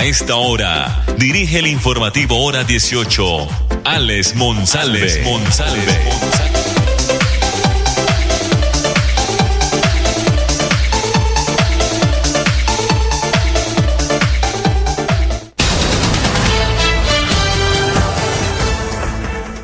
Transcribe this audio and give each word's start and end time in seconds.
A 0.00 0.04
esta 0.04 0.34
hora, 0.34 0.86
dirige 1.18 1.58
el 1.58 1.66
informativo 1.66 2.42
Hora 2.42 2.64
18, 2.64 3.22
Alex 3.84 4.34
Monsalve. 4.34 4.96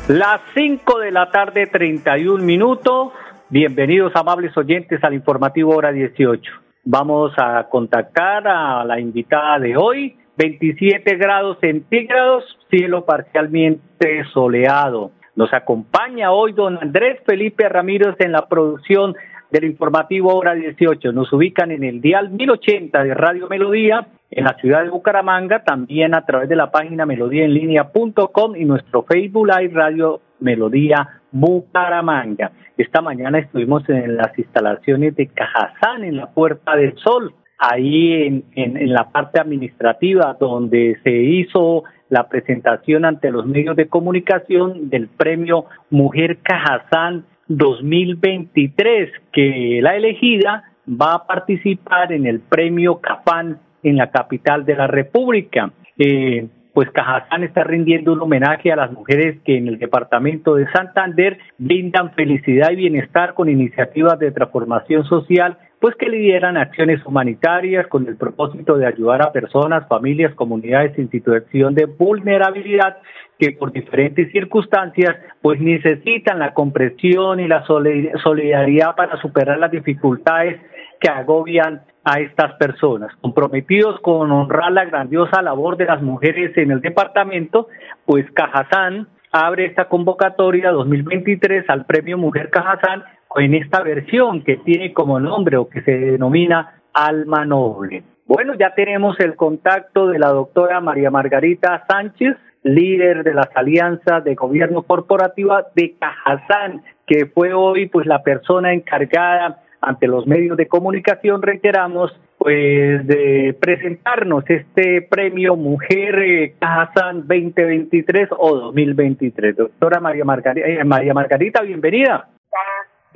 Las 0.07 0.41
5 0.53 0.99
de 0.99 1.11
la 1.11 1.31
tarde, 1.31 1.65
31 1.65 2.43
minutos. 2.43 3.11
Bienvenidos, 3.49 4.11
amables 4.15 4.55
oyentes, 4.55 5.03
al 5.03 5.15
informativo 5.15 5.75
Hora 5.75 5.91
18. 5.91 6.51
Vamos 6.83 7.33
a 7.37 7.67
contactar 7.69 8.47
a 8.47 8.85
la 8.85 8.99
invitada 8.99 9.57
de 9.57 9.75
hoy, 9.75 10.15
27 10.37 11.15
grados 11.15 11.57
centígrados, 11.59 12.43
cielo 12.69 13.05
parcialmente 13.05 14.23
soleado. 14.33 15.11
Nos 15.35 15.51
acompaña 15.53 16.31
hoy 16.31 16.53
don 16.53 16.77
Andrés 16.81 17.19
Felipe 17.25 17.67
Ramírez 17.67 18.15
en 18.19 18.31
la 18.31 18.47
producción 18.47 19.15
del 19.49 19.63
informativo 19.63 20.35
Hora 20.35 20.53
18. 20.53 21.11
Nos 21.11 21.33
ubican 21.33 21.71
en 21.71 21.83
el 21.83 22.01
dial 22.01 22.29
1080 22.29 23.03
de 23.03 23.13
Radio 23.13 23.47
Melodía 23.47 24.07
en 24.29 24.43
la 24.43 24.55
ciudad 24.55 24.83
de 24.83 24.89
Bucaramanga, 24.89 25.63
también 25.63 26.13
a 26.13 26.25
través 26.25 26.49
de 26.49 26.55
la 26.55 26.69
página 26.69 27.05
melodíaenlínea.com 27.05 28.55
y 28.55 28.65
nuestro 28.65 29.03
Facebook 29.03 29.47
Live 29.47 29.73
Radio 29.73 30.21
Melodía 30.39 31.21
Bucaramanga. 31.31 32.51
Esta 32.77 33.01
mañana 33.01 33.39
estuvimos 33.39 33.87
en 33.89 34.17
las 34.17 34.37
instalaciones 34.37 35.15
de 35.15 35.27
Cajazán, 35.27 36.03
en 36.03 36.17
la 36.17 36.27
Puerta 36.27 36.75
del 36.75 36.95
Sol 36.97 37.33
ahí 37.57 38.13
en, 38.23 38.43
en, 38.55 38.93
la 38.93 39.09
parte 39.09 39.39
administrativa 39.39 40.37
donde 40.39 40.97
se 41.03 41.11
hizo 41.11 41.83
la 42.09 42.27
presentación 42.27 43.05
ante 43.05 43.31
los 43.31 43.45
medios 43.45 43.75
de 43.75 43.87
comunicación 43.87 44.89
del 44.89 45.07
premio 45.07 45.65
Mujer 45.89 46.37
Cajazán 46.43 47.25
2023, 47.47 49.11
que 49.31 49.79
la 49.81 49.95
elegida 49.95 50.63
va 50.89 51.15
a 51.15 51.27
participar 51.27 52.11
en 52.11 52.25
el 52.25 52.39
premio 52.39 52.99
Cafán 52.99 53.59
en 53.83 53.97
la 53.97 54.11
capital 54.11 54.65
de 54.65 54.75
la 54.75 54.87
República. 54.87 55.71
Eh, 55.97 56.47
pues 56.73 56.91
Cajazán 56.91 57.43
está 57.43 57.63
rindiendo 57.63 58.13
un 58.13 58.21
homenaje 58.21 58.71
a 58.71 58.75
las 58.75 58.91
mujeres 58.91 59.39
que 59.43 59.57
en 59.57 59.67
el 59.67 59.79
departamento 59.79 60.53
de 60.55 60.69
Santander 60.71 61.39
brindan 61.57 62.11
felicidad 62.11 62.69
y 62.69 62.75
bienestar 62.75 63.33
con 63.33 63.49
iniciativas 63.49 64.19
de 64.19 64.31
transformación 64.31 65.03
social 65.05 65.57
pues 65.79 65.95
que 65.95 66.09
lideran 66.09 66.57
acciones 66.57 67.05
humanitarias 67.05 67.87
con 67.87 68.07
el 68.07 68.17
propósito 68.17 68.77
de 68.77 68.87
ayudar 68.87 69.21
a 69.21 69.31
personas, 69.31 69.87
familias, 69.87 70.33
comunidades 70.33 70.97
en 70.97 71.09
situación 71.09 71.75
de 71.75 71.85
vulnerabilidad 71.85 72.97
que 73.37 73.51
por 73.51 73.71
diferentes 73.71 74.31
circunstancias 74.31 75.15
pues 75.41 75.61
necesitan 75.61 76.39
la 76.39 76.53
comprensión 76.53 77.39
y 77.39 77.47
la 77.47 77.63
solidaridad 77.65 78.95
para 78.95 79.21
superar 79.21 79.59
las 79.59 79.71
dificultades 79.71 80.59
que 80.99 81.09
agobian 81.09 81.83
a 82.03 82.19
estas 82.21 82.53
personas. 82.53 83.11
Comprometidos 83.21 83.99
con 83.99 84.31
honrar 84.31 84.71
la 84.71 84.85
grandiosa 84.85 85.41
labor 85.41 85.77
de 85.77 85.85
las 85.85 86.01
mujeres 86.01 86.57
en 86.57 86.71
el 86.71 86.81
departamento, 86.81 87.67
pues 88.05 88.25
Cajazán 88.31 89.07
abre 89.31 89.65
esta 89.65 89.85
convocatoria 89.85 90.71
2023 90.71 91.69
al 91.69 91.85
Premio 91.85 92.17
Mujer 92.17 92.49
Cajazán 92.49 93.03
en 93.39 93.53
esta 93.53 93.81
versión 93.81 94.43
que 94.43 94.57
tiene 94.57 94.93
como 94.93 95.19
nombre 95.19 95.57
o 95.57 95.69
que 95.69 95.81
se 95.81 95.97
denomina 95.97 96.81
Alma 96.93 97.45
Noble. 97.45 98.03
Bueno, 98.25 98.55
ya 98.55 98.73
tenemos 98.75 99.17
el 99.19 99.35
contacto 99.35 100.07
de 100.07 100.19
la 100.19 100.29
doctora 100.29 100.81
María 100.81 101.11
Margarita 101.11 101.85
Sánchez, 101.87 102.35
líder 102.63 103.23
de 103.23 103.33
las 103.33 103.47
alianzas 103.55 104.23
de 104.23 104.35
gobierno 104.35 104.81
corporativa 104.81 105.67
de 105.75 105.95
Cajazán, 105.97 106.83
que 107.05 107.27
fue 107.27 107.53
hoy 107.53 107.87
pues 107.87 108.05
la 108.05 108.23
persona 108.23 108.73
encargada 108.73 109.61
ante 109.79 110.07
los 110.07 110.27
medios 110.27 110.57
de 110.57 110.67
comunicación, 110.67 111.41
reiteramos, 111.41 112.11
pues 112.37 113.07
de 113.07 113.55
presentarnos 113.59 114.43
este 114.49 115.03
premio 115.03 115.55
Mujer 115.55 116.19
eh, 116.19 116.55
Cajazán 116.59 117.27
2023 117.27 118.29
o 118.37 118.55
2023. 118.57 119.55
Doctora 119.55 120.01
María 120.01 120.25
Margarita, 120.25 120.67
eh, 120.67 120.83
María 120.83 121.13
Margarita 121.13 121.61
bienvenida 121.61 122.27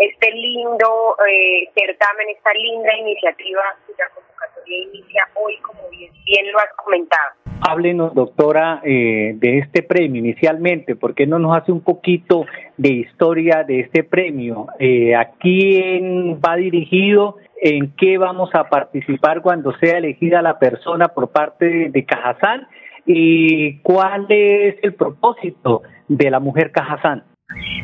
este 0.02 0.32
lindo 0.32 1.16
eh, 1.30 1.70
certamen, 1.76 2.28
esta 2.36 2.52
linda 2.54 2.90
iniciativa 2.98 3.62
cuya 3.86 4.06
convocatoria 4.16 4.78
inicia 4.78 5.28
hoy, 5.36 5.58
como 5.58 5.82
bien, 5.90 6.52
lo 6.52 6.58
has 6.60 6.74
comentado. 6.84 7.32
Háblenos, 7.70 8.16
doctora, 8.16 8.82
eh, 8.84 9.34
de 9.36 9.60
este 9.60 9.84
premio 9.84 10.20
inicialmente. 10.20 10.96
¿Por 10.96 11.14
qué 11.14 11.28
no 11.28 11.38
nos 11.38 11.56
hace 11.56 11.72
un 11.72 11.82
poquito 11.82 12.46
de 12.78 12.90
historia 12.90 13.64
de 13.64 13.82
este 13.82 14.04
premio? 14.04 14.66
Eh, 14.80 15.16
¿A 15.16 15.34
quién 15.40 16.40
va 16.42 16.56
dirigido? 16.56 17.38
¿En 17.62 17.96
qué 17.96 18.18
vamos 18.18 18.50
a 18.56 18.70
participar 18.70 19.44
cuando 19.44 19.72
sea 19.78 20.00
elegida 20.00 20.42
la 20.42 20.58
persona 20.58 21.10
por 21.10 21.30
parte 21.32 21.66
de, 21.66 21.90
de 21.90 22.06
Cajazán? 22.06 22.68
¿Y 23.06 23.78
cuál 23.82 24.26
es 24.30 24.76
el 24.82 24.96
propósito 24.96 25.84
de 26.08 26.32
la 26.32 26.40
mujer 26.40 26.72
Cajazán? 26.72 27.24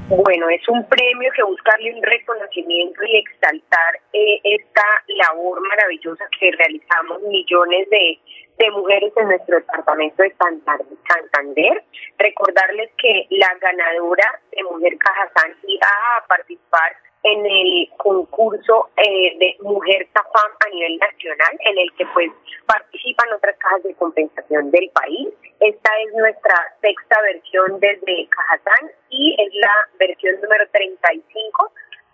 Bueno, 0.09 0.47
es 0.49 0.65
un 0.69 0.87
premio 0.87 1.29
que 1.35 1.43
busca 1.43 1.71
darle 1.71 1.93
un 1.93 2.01
reconocimiento 2.01 3.03
y 3.03 3.17
exaltar 3.17 3.99
eh, 4.13 4.39
esta 4.41 4.83
labor 5.07 5.59
maravillosa 5.67 6.23
que 6.39 6.49
realizamos 6.51 7.21
millones 7.23 7.89
de, 7.89 8.17
de 8.57 8.71
mujeres 8.71 9.11
en 9.17 9.27
nuestro 9.27 9.57
departamento 9.57 10.23
de 10.23 10.33
Santander. 10.37 11.83
Recordarles 12.17 12.89
que 12.97 13.27
la 13.31 13.53
ganadora 13.59 14.39
de 14.51 14.63
Mujer 14.63 14.97
Cajazán 14.97 15.53
irá 15.67 15.89
a 16.17 16.25
participar 16.25 16.95
en 17.23 17.45
el 17.45 17.89
concurso 17.97 18.89
eh, 18.97 19.37
de 19.37 19.55
Mujer 19.61 20.07
Cafam 20.13 20.51
a 20.65 20.69
nivel 20.69 20.97
nacional, 20.97 21.57
en 21.59 21.77
el 21.77 21.93
que 21.93 22.05
pues 22.13 22.31
participan 22.65 23.33
otras 23.33 23.57
cajas 23.57 23.83
de 23.83 23.95
compensación 23.95 24.71
del 24.71 24.89
país. 24.91 25.29
Esta 25.59 25.89
es 25.99 26.13
nuestra 26.13 26.55
sexta 26.81 27.21
versión 27.21 27.79
desde 27.79 28.27
Cajazán 28.29 28.91
y 29.09 29.35
es 29.39 29.53
la 29.55 29.87
versión 29.99 30.39
número 30.41 30.65
35 30.71 31.71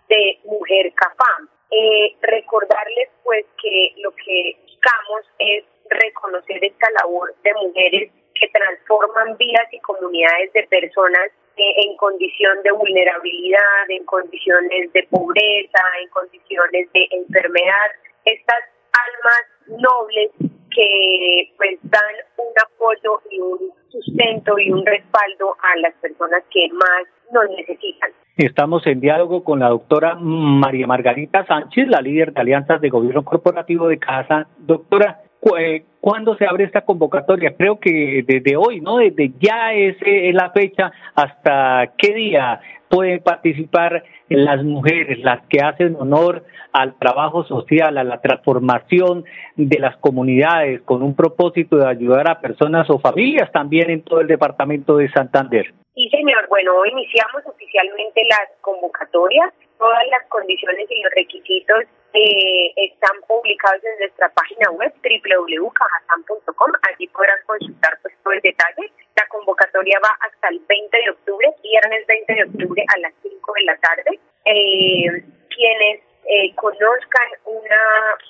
de 0.08 0.38
Mujer 0.44 0.92
Cafam. 0.94 1.48
Eh, 1.70 2.16
recordarles 2.22 3.08
pues 3.22 3.44
que 3.60 3.94
lo 3.98 4.10
que 4.12 4.56
buscamos 4.62 5.22
es 5.38 5.64
reconocer 5.90 6.64
esta 6.64 6.90
labor 7.02 7.34
de 7.42 7.54
mujeres 7.54 8.10
que 8.34 8.48
transforman 8.48 9.36
vidas 9.36 9.66
y 9.72 9.80
comunidades 9.80 10.52
de 10.52 10.62
personas 10.64 11.30
en 11.56 11.96
condición 11.96 12.62
de 12.62 12.72
vulnerabilidad, 12.72 13.88
en 13.88 14.04
condiciones 14.04 14.92
de 14.92 15.02
pobreza, 15.10 15.80
en 16.02 16.08
condiciones 16.10 16.92
de 16.92 17.08
enfermedad, 17.10 17.90
estas 18.24 18.62
almas 18.92 19.80
nobles 19.80 20.30
que 20.74 21.52
pues 21.56 21.78
dan 21.84 22.14
un 22.36 22.52
apoyo 22.62 23.20
y 23.30 23.40
un 23.40 23.58
sustento 23.90 24.58
y 24.58 24.70
un 24.70 24.84
respaldo 24.84 25.56
a 25.62 25.78
las 25.78 25.94
personas 25.94 26.42
que 26.50 26.68
más 26.72 27.06
nos 27.32 27.48
necesitan. 27.50 28.10
Estamos 28.36 28.84
en 28.86 29.00
diálogo 29.00 29.44
con 29.44 29.60
la 29.60 29.68
doctora 29.68 30.16
María 30.16 30.88
Margarita 30.88 31.46
Sánchez, 31.46 31.86
la 31.86 32.00
líder 32.00 32.32
de 32.32 32.40
alianzas 32.40 32.80
de 32.80 32.90
gobierno 32.90 33.24
corporativo 33.24 33.86
de 33.86 33.98
Casa. 33.98 34.48
Doctora, 34.58 35.20
eh, 35.58 35.84
¿Cuándo 36.00 36.36
se 36.36 36.46
abre 36.46 36.64
esta 36.64 36.82
convocatoria? 36.82 37.54
Creo 37.56 37.80
que 37.80 38.22
desde 38.26 38.56
hoy, 38.56 38.80
¿no? 38.80 38.98
Desde 38.98 39.32
ya 39.40 39.72
es, 39.72 39.96
es 40.04 40.34
la 40.34 40.50
fecha. 40.50 40.92
¿Hasta 41.14 41.92
qué 41.96 42.12
día 42.12 42.60
pueden 42.90 43.22
participar 43.22 44.04
las 44.28 44.62
mujeres, 44.62 45.18
las 45.20 45.46
que 45.46 45.60
hacen 45.62 45.96
honor 45.98 46.44
al 46.72 46.98
trabajo 46.98 47.44
social, 47.44 47.96
a 47.98 48.04
la 48.04 48.20
transformación 48.20 49.24
de 49.56 49.78
las 49.78 49.96
comunidades, 49.96 50.82
con 50.82 51.02
un 51.02 51.14
propósito 51.14 51.76
de 51.76 51.88
ayudar 51.88 52.28
a 52.28 52.40
personas 52.40 52.90
o 52.90 52.98
familias 52.98 53.50
también 53.52 53.90
en 53.90 54.02
todo 54.02 54.20
el 54.20 54.26
departamento 54.26 54.96
de 54.96 55.10
Santander? 55.10 55.72
Sí, 55.94 56.08
señor. 56.10 56.48
Bueno, 56.48 56.74
hoy 56.76 56.90
iniciamos 56.90 57.42
oficialmente 57.46 58.22
las 58.28 58.48
convocatorias. 58.60 59.52
Todas 59.78 60.06
las 60.08 60.26
condiciones 60.28 60.86
y 60.90 61.02
los 61.02 61.12
requisitos 61.14 61.84
eh, 62.14 62.72
están 62.76 63.20
publicados 63.26 63.82
en 63.84 63.98
nuestra 63.98 64.28
página 64.30 64.70
web 64.70 64.92
www.cajasan.com. 65.02 66.72
Allí 66.88 67.08
podrán 67.08 67.38
consultar 67.46 67.98
pues, 68.02 68.14
todo 68.22 68.32
el 68.32 68.40
detalle. 68.40 68.92
La 69.16 69.26
convocatoria 69.28 69.98
va 70.02 70.10
hasta 70.20 70.48
el 70.48 70.60
20 70.60 70.96
de 70.96 71.10
octubre, 71.10 71.54
viernes 71.62 72.06
20 72.06 72.34
de 72.34 72.44
octubre 72.44 72.84
a 72.94 72.98
las 72.98 73.12
5 73.22 73.52
de 73.54 73.64
la 73.64 73.76
tarde. 73.78 74.20
Eh, 74.44 75.24
quienes 75.48 76.00
eh, 76.26 76.54
conozcan 76.54 77.28
una 77.44 77.82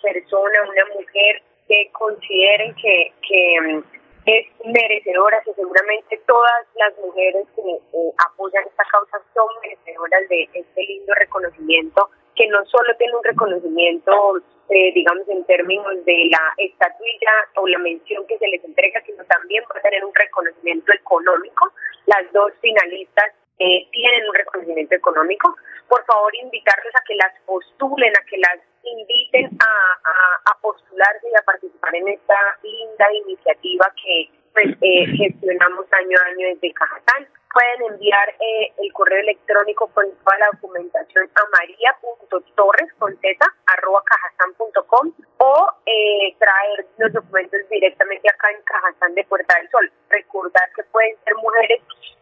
persona, 0.02 0.62
una 0.62 0.85
mujer 0.94 1.43
que 1.69 1.91
consideren 1.93 2.75
que, 2.76 3.12
que 3.26 3.61
mm, 3.61 3.82
es 4.26 4.46
merecedora, 4.64 5.43
que 5.44 5.52
seguramente 5.55 6.20
todas 6.26 6.67
las 6.76 6.96
mujeres 6.99 7.46
que 7.55 7.62
eh, 7.62 8.12
apoyan 8.26 8.64
esta 8.67 8.85
causa 8.91 9.20
son 9.35 9.46
merecedoras 9.61 9.74
de 10.29 10.49
este 10.53 10.83
lindo 10.83 11.12
reconocimiento, 11.15 12.11
que 12.35 12.47
no 12.49 12.65
solo 12.67 12.95
tiene 12.97 13.17
un 13.17 13.25
reconocimiento, 13.25 14.37
eh, 14.69 14.93
digamos, 14.95 15.29
en 15.29 15.45
términos 15.45 16.05
de 16.05 16.29
la 16.31 16.53
estatuilla 16.59 17.33
o 17.56 17.67
la 17.67 17.79
mención 17.79 18.27
que 18.27 18.39
se 18.39 18.49
les 18.49 18.65
entrega, 18.65 19.01
sino 19.06 19.25
también 19.25 19.65
va 19.65 19.79
a 19.79 19.83
tener 19.83 20.05
un 20.05 20.15
reconocimiento 20.15 20.93
económico. 20.93 21.73
Las 22.06 22.31
dos 22.33 22.53
finalistas 22.61 23.33
eh, 23.59 23.87
tienen 23.93 24.29
un 24.29 24.35
reconocimiento 24.35 24.95
económico. 24.95 25.55
Por 25.89 26.05
favor, 26.06 26.35
invitarles 26.35 26.95
a 26.95 27.05
que 27.06 27.15
las 27.15 27.33
postulen, 27.47 28.12
a 28.17 28.25
que 28.25 28.39
las 28.39 28.59
inviten 28.83 29.51
a, 29.61 30.51
a, 30.51 30.61
postularse 30.61 31.29
y 31.31 31.37
a 31.37 31.43
participar 31.43 31.95
en 31.95 32.09
esta 32.09 32.35
linda 32.62 33.06
iniciativa 33.12 33.93
que 34.03 34.29
pues, 34.53 34.77
eh, 34.81 35.06
gestionamos 35.17 35.87
año 35.93 36.19
a 36.19 36.29
año 36.31 36.49
desde 36.49 36.73
Cajatán. 36.73 37.29
Pueden 37.55 37.95
enviar 37.95 38.29
eh, 38.31 38.73
el 38.83 38.93
correo 38.93 39.21
electrónico 39.21 39.87
con 39.95 40.05
toda 40.11 40.39
la 40.39 40.47
documentación 40.53 41.31
a 41.35 41.43
maría.torres 41.56 42.93
con 42.99 43.15
arroba 43.15 44.03
cajatán.com 44.05 45.12
o 45.39 45.67
eh, 45.87 46.35
traer 46.39 46.87
los 46.99 47.12
documentos 47.12 47.61
directamente 47.71 48.29
acá 48.29 48.51
en 48.51 48.62
Cajatán 48.65 49.15
de 49.15 49.25
Puerta 49.25 49.55
del 49.56 49.71
Sol. 49.71 49.91
Recordar 50.11 50.69
que 50.75 50.83
pueden 50.91 51.17
ser 51.25 51.35
mujeres 51.37 51.81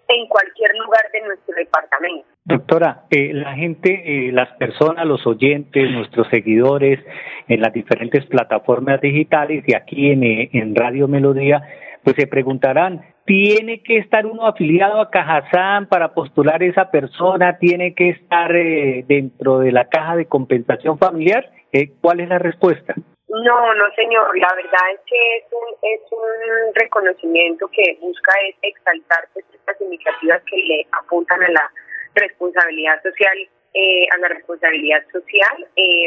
en 0.08 0.26
cualquier 0.28 0.74
lugar 0.76 1.02
de 1.12 1.20
nuestro 1.22 1.54
departamento. 1.54 2.26
Doctora, 2.44 3.04
eh, 3.10 3.32
la 3.32 3.54
gente, 3.54 4.02
eh, 4.04 4.32
las 4.32 4.50
personas, 4.56 5.06
los 5.06 5.26
oyentes, 5.26 5.90
nuestros 5.90 6.28
seguidores 6.28 6.98
en 7.48 7.60
las 7.60 7.72
diferentes 7.72 8.26
plataformas 8.26 9.00
digitales 9.00 9.64
y 9.66 9.74
aquí 9.74 10.10
en, 10.10 10.24
eh, 10.24 10.50
en 10.52 10.74
Radio 10.74 11.08
Melodía, 11.08 11.62
pues 12.02 12.16
se 12.16 12.26
preguntarán, 12.26 13.04
¿tiene 13.24 13.82
que 13.82 13.98
estar 13.98 14.26
uno 14.26 14.46
afiliado 14.46 15.00
a 15.00 15.10
Cajazán 15.10 15.86
para 15.86 16.14
postular 16.14 16.62
esa 16.62 16.90
persona? 16.90 17.58
¿Tiene 17.58 17.94
que 17.94 18.10
estar 18.10 18.52
dentro 18.52 19.60
de 19.60 19.72
la 19.72 19.88
caja 19.88 20.16
de 20.16 20.26
compensación 20.26 20.98
familiar? 20.98 21.50
¿Cuál 22.00 22.20
es 22.20 22.28
la 22.28 22.38
respuesta? 22.38 22.94
No, 23.32 23.74
no, 23.74 23.84
señor. 23.96 24.38
La 24.38 24.52
verdad 24.54 24.92
es 24.92 25.00
que 25.06 25.36
es 25.38 25.44
un, 25.52 25.74
es 25.80 26.00
un 26.12 26.74
reconocimiento 26.74 27.66
que 27.68 27.96
busca 27.98 28.32
exaltar 28.60 29.26
pues, 29.32 29.46
estas 29.54 29.80
iniciativas 29.80 30.42
que 30.44 30.56
le 30.58 30.86
apuntan 30.92 31.42
a 31.42 31.48
la 31.48 31.72
responsabilidad 32.14 33.02
social, 33.02 33.38
eh, 33.72 34.06
a 34.14 34.18
la 34.18 34.28
responsabilidad 34.28 35.02
social. 35.10 35.66
Eh, 35.76 36.04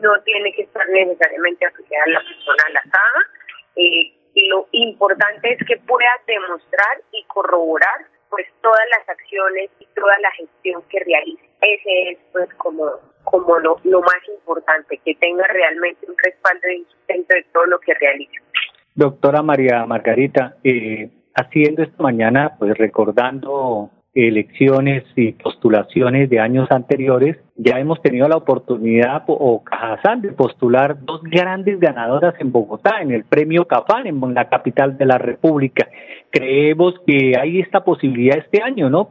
no 0.00 0.20
tiene 0.22 0.52
que 0.52 0.62
estar 0.62 0.88
necesariamente 0.88 1.66
asociada 1.66 2.04
la 2.06 2.20
persona 2.20 2.62
a 2.68 2.70
la 2.70 2.82
caja. 2.82 3.26
Eh, 3.74 4.12
lo 4.48 4.68
importante 4.72 5.52
es 5.52 5.66
que 5.66 5.76
pueda 5.78 6.10
demostrar 6.26 7.02
y 7.12 7.24
corroborar 7.24 8.06
pues 8.30 8.46
todas 8.62 8.84
las 8.90 9.08
acciones 9.08 9.70
y 9.80 9.86
toda 9.94 10.18
la 10.20 10.30
gestión 10.32 10.82
que 10.90 11.00
realiza. 11.00 11.42
Ese 11.60 12.10
es 12.10 12.18
pues 12.32 12.52
como 12.54 12.84
como 13.30 13.58
lo, 13.58 13.76
lo 13.84 14.00
más 14.00 14.20
importante, 14.26 14.98
que 15.04 15.14
tenga 15.16 15.46
realmente 15.48 16.06
un 16.08 16.14
respaldo 16.16 16.66
y 16.68 16.86
de 17.06 17.46
todo 17.52 17.66
lo 17.66 17.78
que 17.80 17.92
realiza. 17.94 18.40
Doctora 18.94 19.42
María 19.42 19.84
Margarita, 19.84 20.56
eh, 20.64 21.10
haciendo 21.34 21.82
esta 21.82 22.02
mañana, 22.02 22.56
pues 22.58 22.76
recordando 22.76 23.90
elecciones 24.26 25.04
y 25.14 25.32
postulaciones 25.32 26.28
de 26.28 26.40
años 26.40 26.68
anteriores, 26.72 27.36
ya 27.54 27.78
hemos 27.78 28.02
tenido 28.02 28.28
la 28.28 28.36
oportunidad, 28.36 29.22
o 29.28 29.62
Cajazán, 29.62 30.22
de 30.22 30.32
postular 30.32 30.96
dos 31.04 31.22
grandes 31.22 31.78
ganadoras 31.78 32.34
en 32.40 32.50
Bogotá, 32.50 33.00
en 33.00 33.12
el 33.12 33.24
premio 33.24 33.66
Cafán, 33.66 34.06
en 34.06 34.34
la 34.34 34.48
capital 34.48 34.98
de 34.98 35.06
la 35.06 35.18
República. 35.18 35.88
Creemos 36.30 36.94
que 37.06 37.34
hay 37.40 37.60
esta 37.60 37.84
posibilidad 37.84 38.38
este 38.38 38.60
año, 38.62 38.90
¿no? 38.90 39.08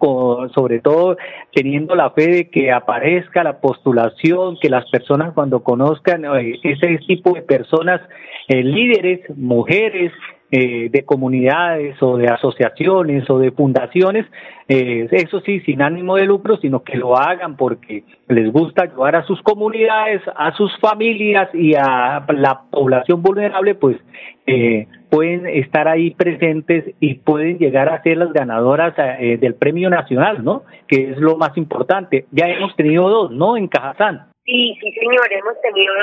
sobre 0.53 0.79
todo 0.79 1.17
teniendo 1.53 1.95
la 1.95 2.11
fe 2.11 2.27
de 2.27 2.49
que 2.49 2.71
aparezca 2.71 3.43
la 3.43 3.59
postulación, 3.59 4.57
que 4.61 4.69
las 4.69 4.89
personas 4.89 5.33
cuando 5.33 5.63
conozcan 5.63 6.25
eh, 6.25 6.59
ese 6.63 6.97
tipo 7.07 7.33
de 7.33 7.41
personas, 7.41 8.01
eh, 8.49 8.61
líderes, 8.61 9.21
mujeres, 9.35 10.11
eh, 10.49 10.87
de 10.89 11.03
comunidades 11.03 12.01
o 12.01 12.15
de 12.15 12.27
asociaciones 12.29 13.29
o 13.29 13.37
de 13.37 13.51
fundaciones, 13.51 14.25
eh, 14.69 15.05
eso 15.11 15.41
sí, 15.41 15.59
sin 15.59 15.81
ánimo 15.81 16.15
de 16.15 16.25
lucro, 16.25 16.55
sino 16.55 16.83
que 16.83 16.95
lo 16.95 17.17
hagan 17.17 17.57
porque 17.57 18.05
les 18.29 18.49
gusta 18.53 18.83
ayudar 18.83 19.17
a 19.17 19.23
sus 19.23 19.41
comunidades, 19.41 20.21
a 20.37 20.55
sus 20.55 20.71
familias 20.79 21.49
y 21.53 21.75
a 21.75 22.25
la 22.29 22.61
población 22.71 23.21
vulnerable, 23.21 23.75
pues 23.75 23.97
eh, 24.45 24.87
pueden 25.09 25.47
estar 25.47 25.89
ahí 25.89 26.11
presentes 26.11 26.95
y 27.01 27.15
pueden 27.15 27.57
llegar 27.57 27.89
a 27.89 28.01
ser 28.01 28.15
las 28.15 28.31
ganadoras 28.31 28.95
del 28.95 29.55
premio 29.55 29.89
nacional, 29.89 30.45
¿no? 30.45 30.63
Que 30.87 31.11
es 31.11 31.17
lo 31.17 31.35
más 31.35 31.57
importante. 31.57 32.25
Ya 32.31 32.47
hemos 32.47 32.73
tenido 32.77 33.09
dos, 33.09 33.31
¿no? 33.31 33.57
En 33.57 33.67
Cajazán. 33.67 34.27
Sí, 34.45 34.77
sí, 34.79 34.91
señor, 34.93 35.27
hemos 35.29 35.59
tenido 35.61 35.93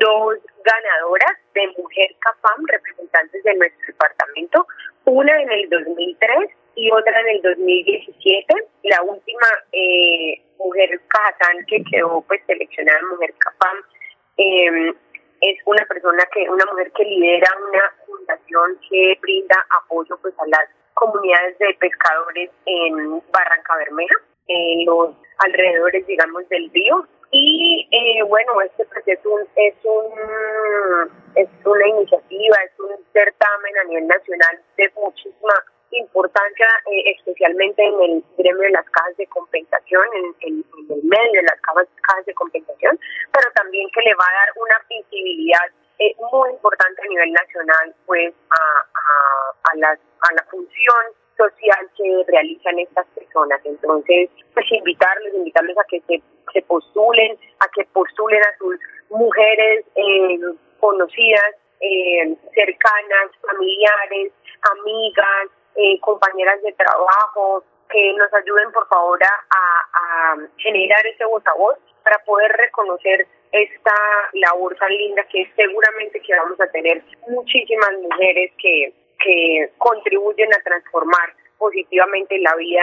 dos 0.00 0.51
ganadoras 0.64 1.38
de 1.54 1.66
Mujer 1.78 2.10
Capam, 2.20 2.66
representantes 2.66 3.42
de 3.44 3.54
nuestro 3.54 3.86
departamento, 3.86 4.66
una 5.04 5.40
en 5.42 5.50
el 5.50 5.68
2003 5.68 6.50
y 6.76 6.90
otra 6.90 7.20
en 7.20 7.28
el 7.36 7.42
2017. 7.42 8.54
La 8.84 9.02
última 9.02 9.46
eh, 9.72 10.40
mujer 10.58 11.00
Cajatán 11.08 11.64
que 11.66 11.82
quedó 11.90 12.22
pues 12.22 12.40
seleccionada 12.46 13.00
Mujer 13.10 13.34
Capam 13.38 13.76
em, 14.36 14.94
es 15.40 15.58
una 15.66 15.84
persona 15.86 16.24
que, 16.32 16.48
una 16.48 16.64
mujer 16.66 16.92
que 16.92 17.04
lidera 17.04 17.48
una 17.68 17.92
fundación 18.06 18.78
que 18.88 19.18
brinda 19.20 19.56
apoyo 19.82 20.16
pues 20.22 20.34
a 20.38 20.46
las 20.46 20.68
comunidades 20.94 21.58
de 21.58 21.74
pescadores 21.80 22.50
en 22.66 23.20
Barranca 23.32 23.76
Bermeja, 23.76 24.14
en 24.46 24.84
los 24.86 25.14
alrededores 25.38 26.06
digamos 26.06 26.48
del 26.48 26.70
río 26.70 27.06
y 27.32 27.88
eh, 27.90 28.22
bueno, 28.24 28.52
este 28.60 28.84
proyecto 28.84 29.38
es, 29.56 29.74
un, 29.84 31.10
es 31.34 31.48
una 31.64 31.88
iniciativa, 31.88 32.56
es 32.58 32.78
un 32.78 32.94
certamen 33.10 33.78
a 33.78 33.84
nivel 33.84 34.06
nacional 34.06 34.60
de 34.76 34.92
muchísima 34.94 35.54
importancia, 35.92 36.66
eh, 36.92 37.14
especialmente 37.16 37.82
en 37.82 38.02
el 38.02 38.24
gremio 38.36 38.62
de 38.62 38.70
las 38.70 38.84
cajas 38.90 39.16
de 39.16 39.26
compensación, 39.28 40.02
en, 40.42 40.64
el 40.90 41.02
medio 41.04 41.40
de 41.40 41.42
las 41.42 41.60
cajas, 41.62 42.26
de 42.26 42.34
compensación, 42.34 43.00
pero 43.32 43.50
también 43.54 43.88
que 43.94 44.02
le 44.02 44.14
va 44.14 44.24
a 44.28 44.34
dar 44.34 44.52
una 44.56 44.76
visibilidad 44.90 45.72
eh, 46.00 46.14
muy 46.30 46.50
importante 46.50 47.00
a 47.00 47.08
nivel 47.08 47.32
nacional 47.32 47.94
pues 48.04 48.34
a, 48.50 48.54
a, 48.56 49.70
a, 49.72 49.76
la, 49.76 49.88
a 49.88 50.34
la 50.34 50.44
función 50.50 51.04
social 51.42 51.90
que 51.96 52.24
realizan 52.28 52.78
estas 52.78 53.06
personas. 53.14 53.60
Entonces, 53.64 54.30
pues 54.54 54.66
invitarles, 54.70 55.34
invitarles 55.34 55.76
a 55.78 55.84
que 55.84 56.00
se, 56.06 56.62
postulen, 56.62 57.36
a 57.60 57.68
que 57.74 57.84
postulen 57.92 58.42
a 58.42 58.56
sus 58.58 58.76
mujeres 59.10 59.84
eh, 59.96 60.38
conocidas, 60.80 61.54
eh, 61.80 62.36
cercanas, 62.54 63.30
familiares, 63.40 64.32
amigas, 64.78 65.48
eh, 65.76 65.98
compañeras 66.00 66.62
de 66.62 66.72
trabajo, 66.72 67.64
que 67.90 68.12
nos 68.14 68.32
ayuden 68.32 68.72
por 68.72 68.86
favor 68.88 69.18
a, 69.22 69.44
a, 69.52 70.36
generar 70.58 71.06
ese 71.06 71.24
voz 71.26 71.46
a 71.46 71.54
voz 71.54 71.76
para 72.02 72.18
poder 72.24 72.50
reconocer 72.52 73.26
esta 73.52 73.94
labor 74.32 74.74
tan 74.76 74.90
linda 74.90 75.22
que 75.24 75.46
seguramente 75.54 76.20
que 76.20 76.34
vamos 76.34 76.58
a 76.60 76.66
tener 76.68 77.02
muchísimas 77.28 77.92
mujeres 78.00 78.50
que, 78.58 78.94
que 79.24 79.70
contribuyen 79.78 80.52
a 80.52 80.62
transformar 80.62 81.30
positivamente 81.58 82.38
la 82.40 82.56
vida 82.56 82.82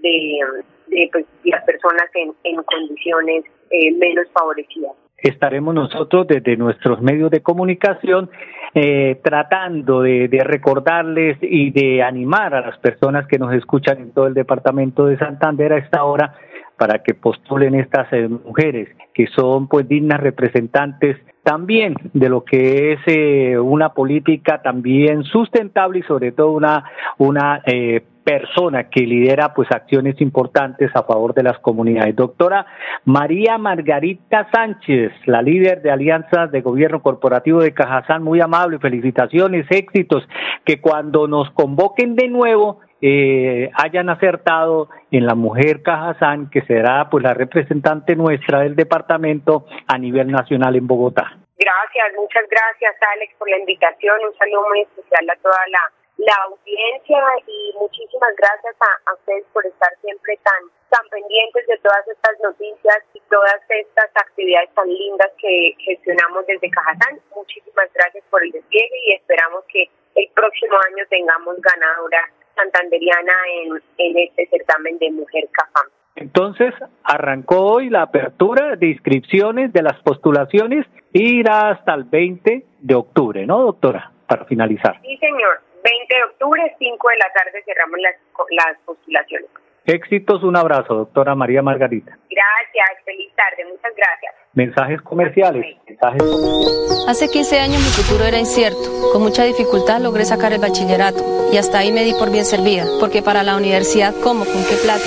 de, 0.00 0.40
de, 0.86 1.08
pues, 1.12 1.26
las 1.44 1.62
personas 1.64 2.08
en, 2.14 2.56
condiciones 2.62 3.44
eh, 3.70 3.92
menos 3.92 4.26
favorecidas. 4.32 4.92
Estaremos 5.18 5.74
nosotros 5.74 6.26
desde 6.26 6.56
nuestros 6.56 7.02
medios 7.02 7.30
de 7.30 7.42
comunicación 7.42 8.30
eh, 8.74 9.20
tratando 9.22 10.02
de, 10.02 10.28
recordarles 10.44 11.38
y 11.40 11.70
de 11.70 12.02
animar 12.02 12.54
a 12.54 12.60
las 12.60 12.78
personas 12.78 13.26
que 13.26 13.38
nos 13.38 13.52
escuchan 13.52 13.98
en 13.98 14.12
todo 14.12 14.26
el 14.26 14.34
departamento 14.34 15.06
de 15.06 15.18
Santander 15.18 15.72
a 15.72 15.78
esta 15.78 16.04
hora 16.04 16.34
para 16.76 17.02
que 17.02 17.14
postulen 17.14 17.74
estas 17.74 18.12
eh, 18.12 18.28
mujeres 18.28 18.88
que 19.12 19.26
son 19.26 19.68
pues 19.68 19.88
dignas 19.88 20.20
representantes 20.20 21.16
también 21.48 21.94
de 22.12 22.28
lo 22.28 22.44
que 22.44 22.92
es 22.92 23.00
eh, 23.06 23.58
una 23.58 23.94
política 23.94 24.60
también 24.60 25.24
sustentable 25.24 26.00
y 26.00 26.02
sobre 26.02 26.30
todo 26.30 26.50
una, 26.50 26.84
una 27.16 27.62
eh, 27.64 28.02
persona 28.22 28.90
que 28.90 29.06
lidera 29.06 29.54
pues 29.54 29.66
acciones 29.70 30.20
importantes 30.20 30.90
a 30.94 31.04
favor 31.04 31.32
de 31.32 31.44
las 31.44 31.58
comunidades. 31.60 32.14
Doctora 32.14 32.66
María 33.06 33.56
Margarita 33.56 34.46
Sánchez, 34.52 35.10
la 35.24 35.40
líder 35.40 35.80
de 35.80 35.90
alianzas 35.90 36.52
de 36.52 36.60
gobierno 36.60 37.00
corporativo 37.00 37.60
de 37.62 37.72
Cajazán, 37.72 38.22
muy 38.22 38.42
amable, 38.42 38.78
felicitaciones, 38.78 39.64
éxitos, 39.70 40.28
que 40.66 40.82
cuando 40.82 41.28
nos 41.28 41.50
convoquen 41.52 42.14
de 42.14 42.28
nuevo 42.28 42.80
eh, 43.00 43.70
hayan 43.74 44.08
acertado 44.08 44.88
en 45.10 45.26
la 45.26 45.34
mujer 45.34 45.82
Cajazán, 45.82 46.50
que 46.50 46.62
será 46.62 47.08
pues 47.10 47.22
la 47.24 47.34
representante 47.34 48.16
nuestra 48.16 48.60
del 48.60 48.76
departamento 48.76 49.66
a 49.86 49.98
nivel 49.98 50.28
nacional 50.30 50.76
en 50.76 50.86
Bogotá. 50.86 51.38
Gracias, 51.58 52.06
muchas 52.16 52.44
gracias 52.48 52.94
Alex 53.14 53.34
por 53.38 53.50
la 53.50 53.58
invitación, 53.58 54.18
un 54.24 54.36
saludo 54.36 54.68
muy 54.68 54.80
especial 54.82 55.30
a 55.30 55.36
toda 55.42 55.58
la 55.70 55.80
la 56.18 56.34
audiencia 56.50 57.22
y 57.46 57.72
muchísimas 57.78 58.34
gracias 58.36 58.74
a, 58.80 59.14
ustedes 59.14 59.44
por 59.52 59.64
estar 59.64 59.88
siempre 60.02 60.36
tan, 60.42 60.62
tan 60.90 61.08
pendientes 61.10 61.66
de 61.66 61.78
todas 61.78 62.06
estas 62.08 62.38
noticias 62.42 62.98
y 63.14 63.20
todas 63.30 63.60
estas 63.68 64.10
actividades 64.16 64.68
tan 64.74 64.88
lindas 64.88 65.30
que 65.38 65.76
gestionamos 65.78 66.44
desde 66.46 66.70
Cajatán. 66.70 67.20
Muchísimas 67.34 67.88
gracias 67.94 68.24
por 68.30 68.42
el 68.42 68.50
despliegue 68.50 68.98
y 69.06 69.14
esperamos 69.14 69.64
que 69.68 69.88
el 70.16 70.28
próximo 70.34 70.76
año 70.90 71.04
tengamos 71.08 71.56
ganadora 71.62 72.28
santanderiana 72.58 73.32
en, 73.62 73.82
en 73.98 74.18
este 74.18 74.46
certamen 74.48 74.98
de 74.98 75.10
Mujer 75.12 75.48
Cafam. 75.52 75.86
Entonces, 76.16 76.74
arrancó 77.04 77.60
hoy 77.60 77.90
la 77.90 78.02
apertura 78.02 78.74
de 78.74 78.88
inscripciones 78.88 79.72
de 79.72 79.82
las 79.82 80.00
postulaciones 80.02 80.84
y 81.12 81.38
irá 81.38 81.70
hasta 81.70 81.94
el 81.94 82.04
20 82.04 82.64
de 82.80 82.94
octubre, 82.94 83.46
¿no, 83.46 83.62
doctora? 83.62 84.10
Para 84.26 84.44
finalizar. 84.44 85.00
Sí, 85.02 85.16
señor. 85.18 85.60
20 85.84 86.16
de 86.16 86.24
octubre, 86.24 86.74
5 86.76 87.08
de 87.08 87.16
la 87.16 87.32
tarde, 87.32 87.62
cerramos 87.64 88.00
las, 88.00 88.14
las 88.50 88.78
postulaciones. 88.84 89.48
Éxitos, 89.86 90.42
un 90.42 90.56
abrazo, 90.56 90.94
doctora 90.94 91.34
María 91.34 91.62
Margarita. 91.62 92.18
Gracias, 92.28 93.04
feliz 93.04 93.32
tarde, 93.34 93.64
muchas 93.64 93.94
gracias. 93.96 94.34
Mensajes 94.58 95.00
comerciales. 95.02 95.64
Mensajes 95.86 96.20
comerciales. 96.20 97.04
Hace 97.06 97.28
15 97.28 97.60
años 97.60 97.78
mi 97.78 98.02
futuro 98.02 98.24
era 98.24 98.40
incierto. 98.40 99.12
Con 99.12 99.22
mucha 99.22 99.44
dificultad 99.44 100.00
logré 100.00 100.24
sacar 100.24 100.52
el 100.52 100.60
bachillerato 100.60 101.48
y 101.52 101.58
hasta 101.58 101.78
ahí 101.78 101.92
me 101.92 102.02
di 102.02 102.12
por 102.12 102.32
bien 102.32 102.44
servida, 102.44 102.84
porque 102.98 103.22
para 103.22 103.44
la 103.44 103.56
universidad, 103.56 104.12
¿cómo? 104.20 104.44
¿Con 104.44 104.64
qué 104.64 104.74
plata? 104.82 105.04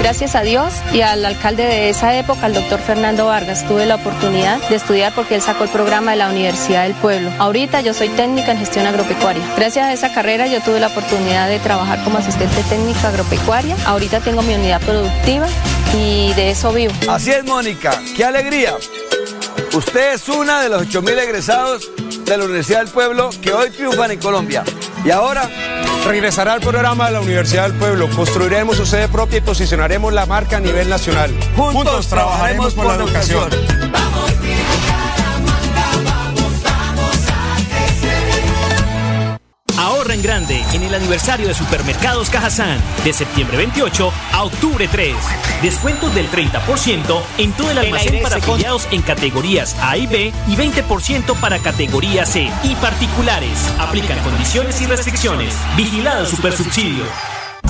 Gracias 0.00 0.34
a 0.34 0.40
Dios 0.40 0.72
y 0.94 1.02
al 1.02 1.22
alcalde 1.26 1.62
de 1.62 1.90
esa 1.90 2.16
época, 2.16 2.46
el 2.46 2.54
doctor 2.54 2.80
Fernando 2.80 3.26
Vargas, 3.26 3.68
tuve 3.68 3.84
la 3.84 3.96
oportunidad 3.96 4.58
de 4.70 4.76
estudiar 4.76 5.14
porque 5.14 5.34
él 5.34 5.42
sacó 5.42 5.64
el 5.64 5.70
programa 5.70 6.12
de 6.12 6.16
la 6.16 6.30
Universidad 6.30 6.84
del 6.84 6.94
Pueblo. 6.94 7.30
Ahorita 7.38 7.82
yo 7.82 7.92
soy 7.92 8.08
técnica 8.08 8.52
en 8.52 8.58
gestión 8.58 8.86
agropecuaria. 8.86 9.42
Gracias 9.56 9.84
a 9.84 9.92
esa 9.92 10.10
carrera 10.14 10.46
yo 10.46 10.62
tuve 10.62 10.80
la 10.80 10.86
oportunidad 10.86 11.48
de 11.48 11.58
trabajar 11.58 12.02
como 12.02 12.16
asistente 12.16 12.62
técnica 12.70 13.08
agropecuaria. 13.08 13.76
Ahorita 13.84 14.20
tengo 14.20 14.40
mi 14.40 14.54
unidad 14.54 14.80
productiva 14.80 15.46
y 15.94 16.32
de 16.32 16.50
eso 16.50 16.72
vivo. 16.72 16.94
Así 17.06 17.30
es, 17.30 17.44
Mónica. 17.44 17.92
¡Qué 18.16 18.24
alegría! 18.24 18.76
Usted 19.72 20.14
es 20.14 20.28
una 20.28 20.60
de 20.62 20.68
los 20.68 20.82
8.000 20.82 21.18
egresados 21.18 21.90
de 22.24 22.36
la 22.36 22.44
Universidad 22.44 22.80
del 22.80 22.88
Pueblo 22.88 23.30
que 23.40 23.52
hoy 23.52 23.70
triunfan 23.70 24.10
en 24.10 24.18
Colombia. 24.18 24.64
Y 25.04 25.10
ahora 25.10 25.48
regresará 26.06 26.54
al 26.54 26.60
programa 26.60 27.06
de 27.06 27.12
la 27.12 27.20
Universidad 27.20 27.68
del 27.68 27.78
Pueblo. 27.78 28.08
Construiremos 28.10 28.76
su 28.76 28.84
sede 28.84 29.06
propia 29.06 29.38
y 29.38 29.40
posicionaremos 29.42 30.12
la 30.12 30.26
marca 30.26 30.56
a 30.56 30.60
nivel 30.60 30.88
nacional. 30.88 31.32
Juntos, 31.56 32.08
trabajaremos 32.08 32.74
por, 32.74 32.86
la 32.86 32.94
educación. 32.96 33.48
Ahorra 39.80 40.12
en 40.12 40.20
grande 40.20 40.62
en 40.74 40.82
el 40.82 40.94
aniversario 40.94 41.48
de 41.48 41.54
Supermercados 41.54 42.28
Cajazán 42.28 42.78
de 43.02 43.14
septiembre 43.14 43.56
28 43.56 44.12
a 44.30 44.44
octubre 44.44 44.86
3. 44.86 45.16
Descuentos 45.62 46.14
del 46.14 46.30
30% 46.30 47.22
en 47.38 47.52
todo 47.54 47.70
el 47.70 47.78
almacén 47.78 48.22
para 48.22 48.36
afiliados 48.36 48.86
en 48.90 49.00
categorías 49.00 49.74
A 49.80 49.96
y 49.96 50.06
B 50.06 50.34
y 50.48 50.54
20% 50.54 51.34
para 51.40 51.60
categoría 51.60 52.26
C 52.26 52.50
y 52.62 52.74
particulares. 52.74 53.72
Aplican 53.78 54.18
condiciones 54.18 54.78
y 54.82 54.86
restricciones. 54.86 55.56
Vigilado 55.78 56.26
Supersubsidio. 56.26 57.04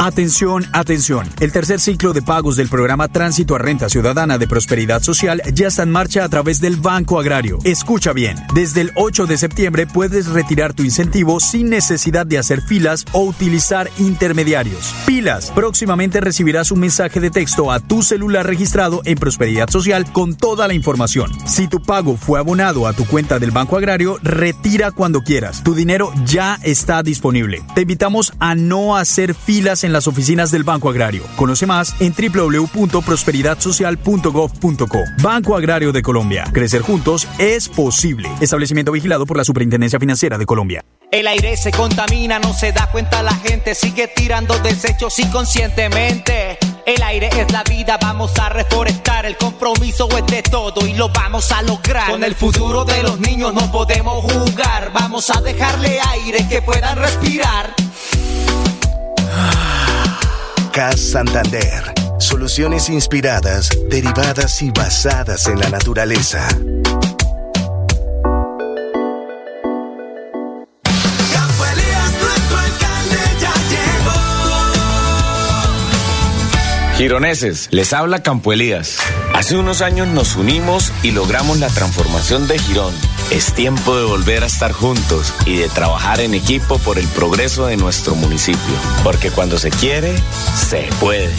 Atención, 0.02 0.64
atención. 0.72 1.28
El 1.40 1.52
tercer 1.52 1.78
ciclo 1.78 2.14
de 2.14 2.22
pagos 2.22 2.56
del 2.56 2.70
programa 2.70 3.08
Tránsito 3.08 3.54
a 3.54 3.58
Renta 3.58 3.90
Ciudadana 3.90 4.38
de 4.38 4.48
Prosperidad 4.48 5.02
Social 5.02 5.42
ya 5.52 5.68
está 5.68 5.82
en 5.82 5.90
marcha 5.90 6.24
a 6.24 6.28
través 6.30 6.58
del 6.58 6.76
Banco 6.76 7.20
Agrario. 7.20 7.58
Escucha 7.64 8.14
bien, 8.14 8.38
desde 8.54 8.80
el 8.80 8.92
8 8.94 9.26
de 9.26 9.36
septiembre 9.36 9.86
puedes 9.86 10.28
retirar 10.28 10.72
tu 10.72 10.84
incentivo 10.84 11.38
sin 11.38 11.68
necesidad 11.68 12.24
de 12.24 12.38
hacer 12.38 12.62
filas 12.62 13.04
o 13.12 13.24
utilizar 13.24 13.90
intermediarios. 13.98 14.94
Pilas, 15.04 15.50
próximamente 15.50 16.22
recibirás 16.22 16.70
un 16.70 16.80
mensaje 16.80 17.20
de 17.20 17.30
texto 17.30 17.70
a 17.70 17.78
tu 17.78 18.00
celular 18.00 18.46
registrado 18.46 19.02
en 19.04 19.18
Prosperidad 19.18 19.68
Social 19.68 20.10
con 20.12 20.34
toda 20.34 20.66
la 20.66 20.72
información. 20.72 21.30
Si 21.46 21.68
tu 21.68 21.82
pago 21.82 22.16
fue 22.16 22.38
abonado 22.38 22.86
a 22.86 22.94
tu 22.94 23.04
cuenta 23.04 23.38
del 23.38 23.50
Banco 23.50 23.76
Agrario, 23.76 24.18
retira 24.22 24.92
cuando 24.92 25.20
quieras. 25.20 25.62
Tu 25.62 25.74
dinero 25.74 26.10
ya 26.24 26.58
está 26.62 27.02
disponible. 27.02 27.62
Te 27.74 27.82
invitamos 27.82 28.32
a 28.38 28.54
no 28.54 28.96
hacer 28.96 29.34
filas 29.34 29.84
en 29.84 29.89
las 29.92 30.06
oficinas 30.06 30.50
del 30.50 30.64
Banco 30.64 30.90
Agrario. 30.90 31.22
Conoce 31.36 31.66
más 31.66 31.94
en 32.00 32.12
www.prosperidadsocial.gov.co. 32.12 34.98
Banco 35.22 35.56
Agrario 35.56 35.92
de 35.92 36.02
Colombia. 36.02 36.44
Crecer 36.52 36.82
juntos 36.82 37.26
es 37.38 37.66
posible. 37.68 38.28
Establecimiento 38.40 38.90
vigilado 38.92 39.26
por 39.26 39.36
la 39.36 39.44
Superintendencia 39.44 39.98
Financiera 39.98 40.38
de 40.38 40.46
Colombia. 40.46 40.84
El 41.10 41.26
aire 41.26 41.56
se 41.56 41.72
contamina, 41.72 42.38
no 42.38 42.54
se 42.54 42.70
da 42.70 42.88
cuenta 42.92 43.24
la 43.24 43.34
gente, 43.34 43.74
sigue 43.74 44.06
tirando 44.06 44.56
desechos 44.60 45.18
inconscientemente. 45.18 46.56
El 46.86 47.02
aire 47.02 47.28
es 47.36 47.50
la 47.50 47.64
vida, 47.64 47.98
vamos 48.00 48.38
a 48.38 48.48
reforestar, 48.48 49.26
el 49.26 49.36
compromiso 49.36 50.08
es 50.16 50.24
de 50.26 50.44
todo 50.44 50.86
y 50.86 50.94
lo 50.94 51.08
vamos 51.08 51.50
a 51.50 51.62
lograr. 51.62 52.12
Con 52.12 52.22
el 52.22 52.36
futuro 52.36 52.84
de 52.84 53.02
los 53.02 53.18
niños 53.18 53.52
no 53.52 53.72
podemos 53.72 54.22
jugar, 54.32 54.92
vamos 54.92 55.30
a 55.30 55.40
dejarle 55.40 55.98
aire 56.12 56.46
que 56.48 56.62
puedan 56.62 56.96
respirar. 56.96 57.74
CAS 60.72 61.00
Santander. 61.00 61.94
Soluciones 62.18 62.88
inspiradas, 62.88 63.70
derivadas 63.88 64.62
y 64.62 64.70
basadas 64.70 65.46
en 65.46 65.58
la 65.58 65.68
naturaleza. 65.68 66.46
Gironeses, 76.96 77.68
les 77.70 77.92
habla 77.92 78.22
Campo 78.22 78.52
Elías. 78.52 78.98
Hace 79.34 79.56
unos 79.56 79.80
años 79.80 80.06
nos 80.08 80.36
unimos 80.36 80.92
y 81.02 81.12
logramos 81.12 81.58
la 81.58 81.68
transformación 81.68 82.46
de 82.46 82.58
Girón. 82.58 82.92
Es 83.30 83.54
tiempo 83.54 83.96
de 83.96 84.04
volver 84.04 84.42
a 84.42 84.46
estar 84.46 84.72
juntos 84.72 85.32
y 85.46 85.56
de 85.56 85.68
trabajar 85.68 86.20
en 86.20 86.34
equipo 86.34 86.78
por 86.78 86.98
el 86.98 87.06
progreso 87.06 87.66
de 87.66 87.76
nuestro 87.76 88.16
municipio. 88.16 88.58
Porque 89.04 89.30
cuando 89.30 89.56
se 89.56 89.70
quiere, 89.70 90.12
se 90.56 90.88
puede. 90.98 91.30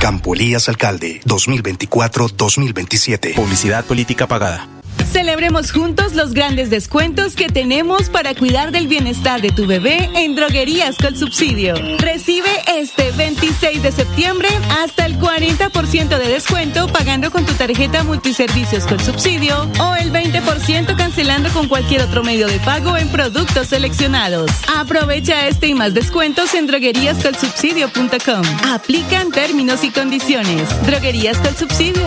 Campo 0.00 0.34
Elías 0.34 0.70
Alcalde, 0.70 1.20
2024-2027. 1.26 3.34
Publicidad 3.34 3.84
política 3.84 4.26
pagada. 4.26 4.66
Celebremos 5.14 5.70
juntos 5.70 6.14
los 6.14 6.34
grandes 6.34 6.70
descuentos 6.70 7.34
que 7.34 7.46
tenemos 7.46 8.10
para 8.10 8.34
cuidar 8.34 8.72
del 8.72 8.88
bienestar 8.88 9.40
de 9.40 9.50
tu 9.50 9.66
bebé 9.66 10.10
en 10.16 10.34
Droguerías 10.34 10.96
con 10.96 11.16
Subsidio. 11.16 11.74
Recibe 11.98 12.50
este 12.66 13.12
26 13.12 13.82
de 13.82 13.92
septiembre 13.92 14.48
hasta 14.82 15.06
el 15.06 15.18
40% 15.18 16.18
de 16.18 16.28
descuento 16.28 16.88
pagando 16.88 17.30
con 17.30 17.46
tu 17.46 17.52
tarjeta 17.54 18.02
multiservicios 18.02 18.86
con 18.86 18.98
subsidio 19.00 19.70
o 19.80 19.94
el 19.94 20.12
20% 20.12 20.96
cancelando 20.96 21.48
con 21.50 21.68
cualquier 21.68 22.02
otro 22.02 22.22
medio 22.24 22.46
de 22.46 22.58
pago 22.60 22.96
en 22.96 23.08
productos 23.08 23.68
seleccionados. 23.68 24.50
Aprovecha 24.76 25.46
este 25.46 25.68
y 25.68 25.74
más 25.74 25.94
descuentos 25.94 26.54
en 26.54 26.66
drogueríascolsubsidio.com. 26.66 28.42
Aplican 28.72 29.30
términos 29.30 29.84
y 29.84 29.90
condiciones. 29.90 30.68
Droguerías 30.86 31.38
con 31.38 31.56
Subsidio, 31.56 32.06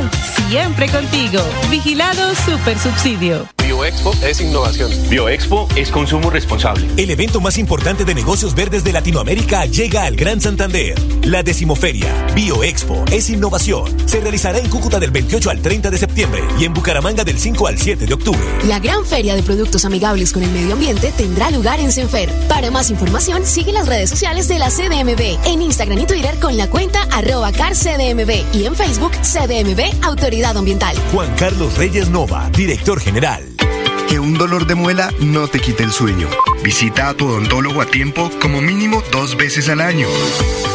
siempre 0.50 0.90
contigo. 0.90 1.42
Vigilado 1.70 2.36
Super 2.36 2.77
Subsidio. 2.78 3.57
Bioexpo 3.78 4.12
es 4.24 4.42
innovación. 4.42 4.92
Bioexpo 5.08 5.68
es 5.76 5.92
consumo 5.92 6.32
responsable. 6.32 6.88
El 6.98 7.12
evento 7.12 7.40
más 7.40 7.60
importante 7.60 8.06
de 8.06 8.16
negocios 8.16 8.56
verdes 8.56 8.84
de 8.84 8.92
Latinoamérica 8.92 9.68
llega 9.68 10.06
al 10.06 10.16
Gran 10.16 10.42
Santander. 10.42 10.96
La 11.24 11.44
decimoferia 11.44 12.12
Bioexpo 12.34 13.06
es 13.12 13.30
innovación. 13.30 13.96
Se 14.10 14.20
realizará 14.20 14.58
en 14.58 14.68
Cúcuta 14.70 15.00
del 15.00 15.12
28 15.12 15.52
al 15.52 15.62
30 15.62 15.92
de 15.92 15.98
septiembre 16.00 16.44
y 16.60 16.66
en 16.66 16.74
Bucaramanga 16.74 17.24
del 17.24 17.38
5 17.38 17.68
al 17.68 17.78
7 17.78 18.08
de 18.08 18.14
octubre. 18.16 18.42
La 18.66 18.80
gran 18.80 19.06
feria 19.06 19.36
de 19.36 19.44
productos 19.44 19.86
amigables 19.86 20.34
con 20.34 20.42
el 20.42 20.50
medio 20.50 20.74
ambiente 20.74 21.14
tendrá 21.16 21.52
lugar 21.52 21.80
en 21.80 21.92
Senfer. 21.92 22.32
Para 22.50 22.72
más 22.72 22.90
información, 22.90 23.46
sigue 23.46 23.74
las 23.74 23.86
redes 23.86 24.10
sociales 24.10 24.48
de 24.48 24.58
la 24.58 24.72
CDMB 24.72 25.46
en 25.46 25.62
Instagram 25.62 26.00
y 26.00 26.08
Twitter 26.08 26.40
con 26.40 26.58
la 26.58 26.68
cuenta 26.68 27.04
arroba 27.12 27.52
carcdmb 27.52 28.44
y 28.56 28.66
en 28.66 28.76
Facebook 28.76 29.12
CDMB 29.22 30.04
Autoridad 30.04 30.58
Ambiental. 30.58 30.98
Juan 31.14 31.32
Carlos 31.36 31.78
Reyes 31.78 32.10
Nova, 32.10 32.50
director 32.56 33.00
general. 33.00 33.58
Que 34.08 34.20
un 34.20 34.34
dolor 34.34 34.68
de 34.68 34.76
muela 34.76 35.14
no 35.20 35.48
te 35.48 35.60
quite 35.60 35.84
el 35.84 35.92
sueño. 35.92 36.30
Visita 36.64 37.10
a 37.10 37.14
tu 37.14 37.28
odontólogo 37.28 37.82
a 37.82 37.86
tiempo 37.86 38.32
como 38.42 38.62
mínimo 38.62 39.04
dos 39.12 39.36
veces 39.38 39.70
al 39.70 39.82
año. 39.82 40.08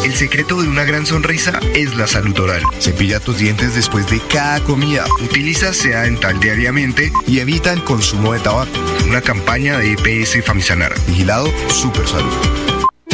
El 0.04 0.14
secreto 0.14 0.60
de 0.60 0.68
una 0.68 0.84
gran 0.84 1.06
sonrisa 1.06 1.58
es 1.74 1.96
la 1.96 2.06
salud 2.06 2.38
oral. 2.38 2.62
Cepilla 2.78 3.20
tus 3.20 3.38
dientes 3.38 3.74
después 3.74 4.08
de 4.10 4.20
cada 4.20 4.60
comida. 4.64 5.06
Utiliza 5.22 5.72
sea 5.72 6.02
dental 6.02 6.40
diariamente 6.40 7.12
y 7.26 7.40
evita 7.40 7.72
el 7.72 7.84
consumo 7.84 8.32
de 8.32 8.40
tabaco. 8.40 8.70
Una 9.06 9.20
campaña 9.20 9.78
de 9.78 9.92
EPS 9.92 10.44
Famisanar. 10.44 10.94
Vigilado 11.06 11.52
Super 11.68 12.06
Salud. 12.06 12.71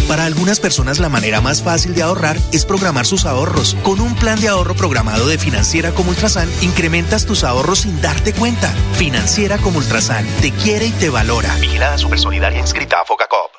Para 0.08 0.24
algunas 0.24 0.58
personas 0.58 0.98
la 1.00 1.10
manera 1.10 1.42
más 1.42 1.62
fácil 1.62 1.94
de 1.94 2.02
ahorrar 2.02 2.38
es 2.50 2.64
programar 2.64 3.04
sus 3.04 3.26
ahorros. 3.26 3.76
Con 3.82 4.00
un 4.00 4.14
plan 4.14 4.40
de 4.40 4.48
ahorro 4.48 4.74
programado 4.74 5.28
de 5.28 5.36
Financiera 5.36 5.92
como 5.92 6.10
Ultrasan, 6.10 6.48
incrementas 6.62 7.26
tus 7.26 7.44
ahorros 7.44 7.80
sin 7.80 8.00
darte 8.00 8.32
cuenta. 8.32 8.68
Financiera 8.94 9.58
como 9.58 9.78
Ultrasan 9.78 10.26
te 10.40 10.50
quiere 10.50 10.86
y 10.86 10.92
te 10.92 11.10
valora. 11.10 11.54
Vigilada 11.56 11.98
Super 11.98 12.18
Solidaria 12.18 12.58
inscrita 12.58 13.02
a 13.02 13.04
Focacop. 13.04 13.57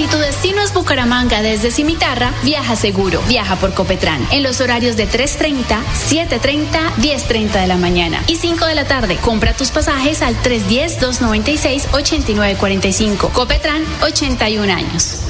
Si 0.00 0.06
tu 0.06 0.16
destino 0.16 0.62
es 0.62 0.72
Bucaramanga 0.72 1.42
desde 1.42 1.70
Cimitarra, 1.70 2.32
viaja 2.42 2.74
seguro. 2.74 3.20
Viaja 3.28 3.56
por 3.56 3.74
Copetran 3.74 4.26
en 4.30 4.42
los 4.42 4.62
horarios 4.62 4.96
de 4.96 5.06
3.30, 5.06 5.62
7.30, 6.08 6.94
10.30 6.96 7.60
de 7.60 7.66
la 7.66 7.76
mañana 7.76 8.24
y 8.26 8.36
5 8.36 8.64
de 8.64 8.76
la 8.76 8.86
tarde. 8.86 9.18
Compra 9.18 9.52
tus 9.52 9.70
pasajes 9.70 10.22
al 10.22 10.42
310-296-8945. 10.42 13.30
Copetran, 13.30 13.84
81 14.00 14.72
años. 14.72 15.29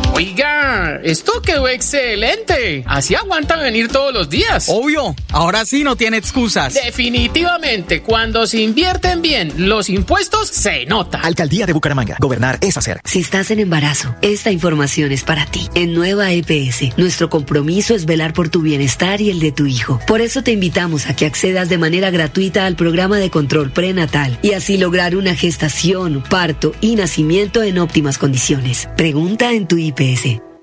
Oiga, 0.21 1.01
esto 1.03 1.41
quedó 1.41 1.67
excelente. 1.67 2.83
Así 2.85 3.15
aguanta 3.15 3.55
venir 3.55 3.87
todos 3.87 4.13
los 4.13 4.29
días. 4.29 4.67
Obvio, 4.67 5.15
ahora 5.31 5.65
sí 5.65 5.83
no 5.83 5.95
tiene 5.95 6.17
excusas. 6.17 6.75
Definitivamente, 6.75 8.03
cuando 8.03 8.45
se 8.45 8.61
invierten 8.61 9.23
bien 9.23 9.51
los 9.67 9.89
impuestos, 9.89 10.47
se 10.49 10.85
nota. 10.85 11.21
Alcaldía 11.21 11.65
de 11.65 11.73
Bucaramanga. 11.73 12.17
Gobernar 12.19 12.59
es 12.61 12.77
hacer. 12.77 13.01
Si 13.03 13.19
estás 13.19 13.49
en 13.49 13.61
embarazo, 13.61 14.13
esta 14.21 14.51
información 14.51 15.11
es 15.11 15.23
para 15.23 15.47
ti. 15.47 15.67
En 15.73 15.95
Nueva 15.95 16.31
EPS, 16.31 16.95
nuestro 16.97 17.31
compromiso 17.31 17.95
es 17.95 18.05
velar 18.05 18.35
por 18.35 18.49
tu 18.49 18.61
bienestar 18.61 19.21
y 19.21 19.31
el 19.31 19.39
de 19.39 19.51
tu 19.51 19.65
hijo. 19.65 19.99
Por 20.05 20.21
eso 20.21 20.43
te 20.43 20.51
invitamos 20.51 21.07
a 21.07 21.15
que 21.15 21.25
accedas 21.25 21.67
de 21.67 21.79
manera 21.79 22.11
gratuita 22.11 22.67
al 22.67 22.75
programa 22.75 23.17
de 23.17 23.31
control 23.31 23.71
prenatal 23.71 24.37
y 24.43 24.53
así 24.53 24.77
lograr 24.77 25.15
una 25.15 25.33
gestación, 25.33 26.23
parto 26.29 26.75
y 26.79 26.95
nacimiento 26.95 27.63
en 27.63 27.79
óptimas 27.79 28.19
condiciones. 28.19 28.87
Pregunta 28.95 29.51
en 29.53 29.67
tu 29.67 29.79
IPS. 29.79 30.10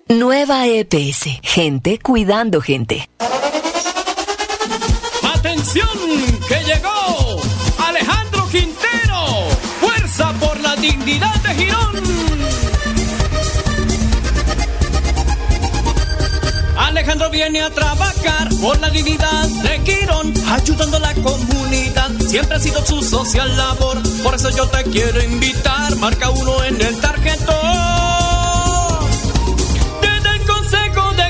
Nueva 0.09 0.67
EPS. 0.67 1.41
Gente 1.43 1.99
cuidando 1.99 2.61
gente. 2.61 3.09
¡Atención! 5.23 5.89
¡Que 6.47 6.57
llegó! 6.65 7.41
Alejandro 7.79 8.47
Quintero. 8.51 9.49
Fuerza 9.81 10.35
por 10.35 10.61
la 10.61 10.77
dignidad 10.77 11.35
de 11.37 11.55
Girón. 11.55 12.03
Alejandro 16.77 17.31
viene 17.31 17.63
a 17.63 17.71
trabajar 17.71 18.49
por 18.61 18.79
la 18.81 18.91
dignidad 18.91 19.49
de 19.63 19.81
Quirón, 19.83 20.35
ayudando 20.51 20.99
a 20.99 21.01
la 21.01 21.15
comunidad. 21.15 22.11
Siempre 22.29 22.57
ha 22.57 22.61
sido 22.61 22.85
su 22.85 23.03
social 23.03 23.57
labor. 23.57 24.03
Por 24.23 24.35
eso 24.35 24.51
yo 24.51 24.69
te 24.69 24.85
quiero 24.85 25.23
invitar. 25.23 25.97
Marca 25.97 26.29
uno 26.29 26.63
en 26.65 26.79
el 26.83 27.01
tarjetón. 27.01 28.08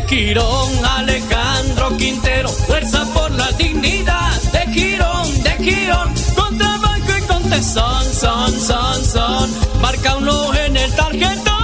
Quirón, 0.08 0.70
Alejandro 0.86 1.94
Quintero. 1.98 2.48
Fuerza 2.48 3.04
por 3.12 3.30
la 3.32 3.52
dignidad 3.52 4.40
de 4.52 4.72
Quirón, 4.72 5.42
de 5.42 5.56
Quirón. 5.58 6.14
Con 6.34 6.56
trabajo 6.56 7.18
y 7.18 7.22
con 7.26 7.42
tesón, 7.50 8.04
son, 8.14 8.58
son, 8.58 9.04
son. 9.04 9.50
Marca 9.82 10.16
uno 10.16 10.54
en 10.54 10.76
el 10.78 10.90
tarjetón. 10.94 11.54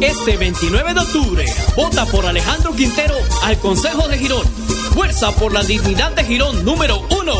Este 0.00 0.36
29 0.36 0.94
de 0.94 1.00
octubre, 1.00 1.44
vota 1.76 2.04
por 2.06 2.26
Alejandro 2.26 2.74
Quintero 2.74 3.14
al 3.44 3.58
Consejo 3.58 4.08
de 4.08 4.18
Girón. 4.18 4.46
Fuerza 4.92 5.30
por 5.36 5.52
la 5.52 5.62
dignidad 5.62 6.10
de 6.12 6.24
Girón 6.24 6.64
número 6.64 7.00
uno. 7.20 7.34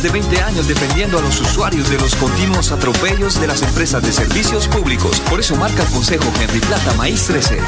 Más 0.02 0.12
de 0.12 0.20
20 0.20 0.42
años 0.42 0.68
defendiendo 0.68 1.20
a 1.20 1.22
los 1.22 1.40
usuarios 1.40 1.88
de 1.92 2.00
los 2.00 2.16
continuos 2.16 2.72
atropellos 2.72 3.40
de 3.40 3.46
las 3.46 3.62
empresas 3.62 4.02
de 4.02 4.12
servicios 4.12 4.68
públicos. 4.68 5.20
Por 5.30 5.40
eso 5.40 5.56
marca 5.56 5.84
el 5.84 5.90
Consejo 5.90 6.24
Henry 6.42 6.60
Plata 6.60 6.92
Maíz 6.96 7.28
13. 7.28 7.60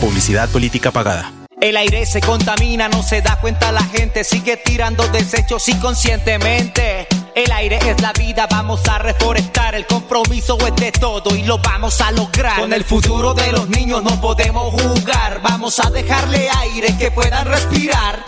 Publicidad 0.00 0.48
política 0.48 0.90
pagada. 0.90 1.32
El 1.60 1.76
aire 1.76 2.04
se 2.06 2.20
contamina, 2.20 2.88
no 2.88 3.04
se 3.04 3.22
da 3.22 3.38
cuenta 3.40 3.70
la 3.70 3.84
gente, 3.84 4.24
sigue 4.24 4.56
tirando 4.56 5.06
desechos 5.06 5.68
inconscientemente. 5.68 7.06
El 7.36 7.52
aire 7.52 7.78
es 7.88 8.02
la 8.02 8.12
vida, 8.12 8.48
vamos 8.50 8.80
a 8.88 8.98
reforestar, 8.98 9.76
el 9.76 9.86
compromiso 9.86 10.58
es 10.66 10.74
de 10.74 10.90
todo 10.90 11.36
y 11.36 11.44
lo 11.44 11.58
vamos 11.58 12.00
a 12.00 12.10
lograr. 12.10 12.58
Con 12.58 12.72
el 12.72 12.82
futuro 12.82 13.32
de 13.32 13.52
los 13.52 13.68
niños 13.68 14.02
no 14.02 14.20
podemos 14.20 14.74
jugar, 14.74 15.40
vamos 15.40 15.78
a 15.78 15.88
dejarle 15.88 16.48
aire 16.50 16.98
que 16.98 17.12
puedan 17.12 17.46
respirar. 17.46 18.24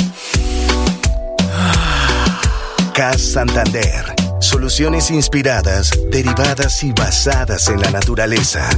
CAS 2.92 3.22
Santander. 3.22 4.14
Soluciones 4.40 5.10
inspiradas, 5.10 5.90
derivadas 6.10 6.82
y 6.84 6.92
basadas 6.92 7.68
en 7.68 7.80
la 7.80 7.90
naturaleza. 7.90 8.68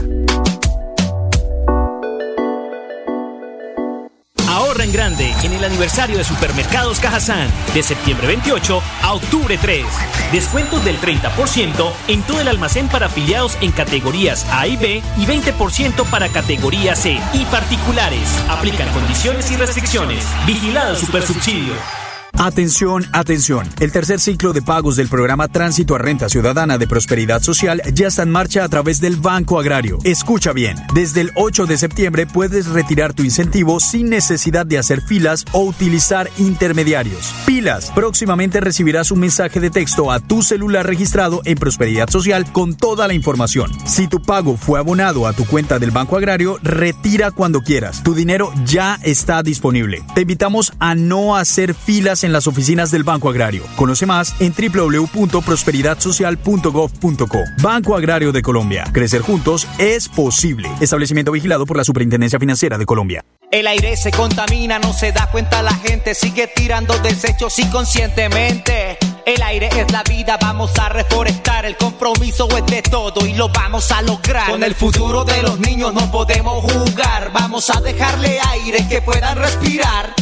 Ahorra 4.48 4.84
en 4.84 4.92
grande 4.92 5.34
en 5.42 5.52
el 5.52 5.64
aniversario 5.64 6.16
de 6.18 6.24
Supermercados 6.24 7.00
Cajazán 7.00 7.48
de 7.74 7.82
septiembre 7.82 8.28
28 8.28 8.82
a 9.02 9.14
octubre 9.14 9.58
3. 9.60 9.84
Descuentos 10.30 10.84
del 10.84 11.00
30% 11.00 11.92
en 12.06 12.22
todo 12.22 12.40
el 12.40 12.48
almacén 12.48 12.88
para 12.88 13.06
afiliados 13.06 13.58
en 13.62 13.72
categorías 13.72 14.46
A 14.52 14.68
y 14.68 14.76
B 14.76 15.02
y 15.16 15.26
20% 15.26 16.08
para 16.10 16.28
categoría 16.28 16.94
C 16.94 17.18
y 17.32 17.44
particulares. 17.46 18.28
Aplican 18.48 18.88
condiciones 18.92 19.50
y 19.50 19.56
restricciones. 19.56 20.24
Vigilado 20.46 20.94
Supersubsidio. 20.94 22.03
Atención, 22.36 23.06
atención. 23.12 23.68
El 23.78 23.92
tercer 23.92 24.20
ciclo 24.20 24.52
de 24.52 24.60
pagos 24.60 24.96
del 24.96 25.08
programa 25.08 25.46
Tránsito 25.46 25.94
a 25.94 25.98
Renta 25.98 26.28
Ciudadana 26.28 26.78
de 26.78 26.88
Prosperidad 26.88 27.40
Social 27.40 27.80
ya 27.92 28.08
está 28.08 28.24
en 28.24 28.30
marcha 28.30 28.64
a 28.64 28.68
través 28.68 29.00
del 29.00 29.16
Banco 29.16 29.58
Agrario. 29.58 29.98
Escucha 30.02 30.52
bien, 30.52 30.76
desde 30.94 31.20
el 31.20 31.30
8 31.36 31.66
de 31.66 31.78
septiembre 31.78 32.26
puedes 32.26 32.66
retirar 32.66 33.14
tu 33.14 33.22
incentivo 33.22 33.78
sin 33.78 34.10
necesidad 34.10 34.66
de 34.66 34.78
hacer 34.78 35.00
filas 35.00 35.44
o 35.52 35.60
utilizar 35.60 36.28
intermediarios. 36.36 37.32
Pilas, 37.46 37.92
próximamente 37.94 38.60
recibirás 38.60 39.12
un 39.12 39.20
mensaje 39.20 39.60
de 39.60 39.70
texto 39.70 40.10
a 40.10 40.18
tu 40.18 40.42
celular 40.42 40.86
registrado 40.86 41.40
en 41.44 41.56
Prosperidad 41.56 42.10
Social 42.10 42.50
con 42.52 42.74
toda 42.74 43.06
la 43.06 43.14
información. 43.14 43.70
Si 43.86 44.08
tu 44.08 44.20
pago 44.20 44.56
fue 44.56 44.80
abonado 44.80 45.28
a 45.28 45.34
tu 45.34 45.46
cuenta 45.46 45.78
del 45.78 45.92
Banco 45.92 46.16
Agrario, 46.16 46.58
retira 46.62 47.30
cuando 47.30 47.60
quieras. 47.60 48.02
Tu 48.02 48.12
dinero 48.12 48.52
ya 48.66 48.98
está 49.02 49.42
disponible. 49.44 50.02
Te 50.16 50.22
invitamos 50.22 50.72
a 50.80 50.96
no 50.96 51.36
hacer 51.36 51.74
filas 51.74 52.23
en 52.24 52.32
las 52.32 52.46
oficinas 52.46 52.90
del 52.90 53.04
Banco 53.04 53.28
Agrario. 53.28 53.64
Conoce 53.76 54.06
más 54.06 54.34
en 54.40 54.52
www.prosperidadsocial.gov.co. 54.52 57.38
Banco 57.62 57.96
Agrario 57.96 58.32
de 58.32 58.40
Colombia. 58.42 58.84
Crecer 58.92 59.20
juntos 59.22 59.66
es 59.78 60.08
posible. 60.08 60.68
Establecimiento 60.80 61.32
vigilado 61.32 61.66
por 61.66 61.76
la 61.76 61.84
Superintendencia 61.84 62.38
Financiera 62.38 62.78
de 62.78 62.86
Colombia. 62.86 63.22
El 63.50 63.66
aire 63.68 63.96
se 63.96 64.10
contamina, 64.10 64.80
no 64.80 64.92
se 64.92 65.12
da 65.12 65.30
cuenta 65.30 65.62
la 65.62 65.74
gente, 65.74 66.14
sigue 66.14 66.48
tirando 66.48 66.98
desechos 66.98 67.56
inconscientemente. 67.58 68.98
El 69.26 69.42
aire 69.42 69.68
es 69.78 69.92
la 69.92 70.02
vida, 70.02 70.38
vamos 70.40 70.76
a 70.78 70.88
reforestar, 70.88 71.64
el 71.64 71.76
compromiso 71.76 72.48
es 72.58 72.66
de 72.66 72.82
todo 72.82 73.24
y 73.24 73.34
lo 73.34 73.48
vamos 73.50 73.92
a 73.92 74.02
lograr. 74.02 74.50
Con 74.50 74.64
el 74.64 74.74
futuro 74.74 75.24
de 75.24 75.40
los 75.42 75.60
niños 75.60 75.94
no 75.94 76.10
podemos 76.10 76.64
jugar, 76.64 77.30
vamos 77.32 77.70
a 77.70 77.80
dejarle 77.80 78.40
aire 78.40 78.88
que 78.88 79.00
puedan 79.02 79.38
respirar. 79.38 80.12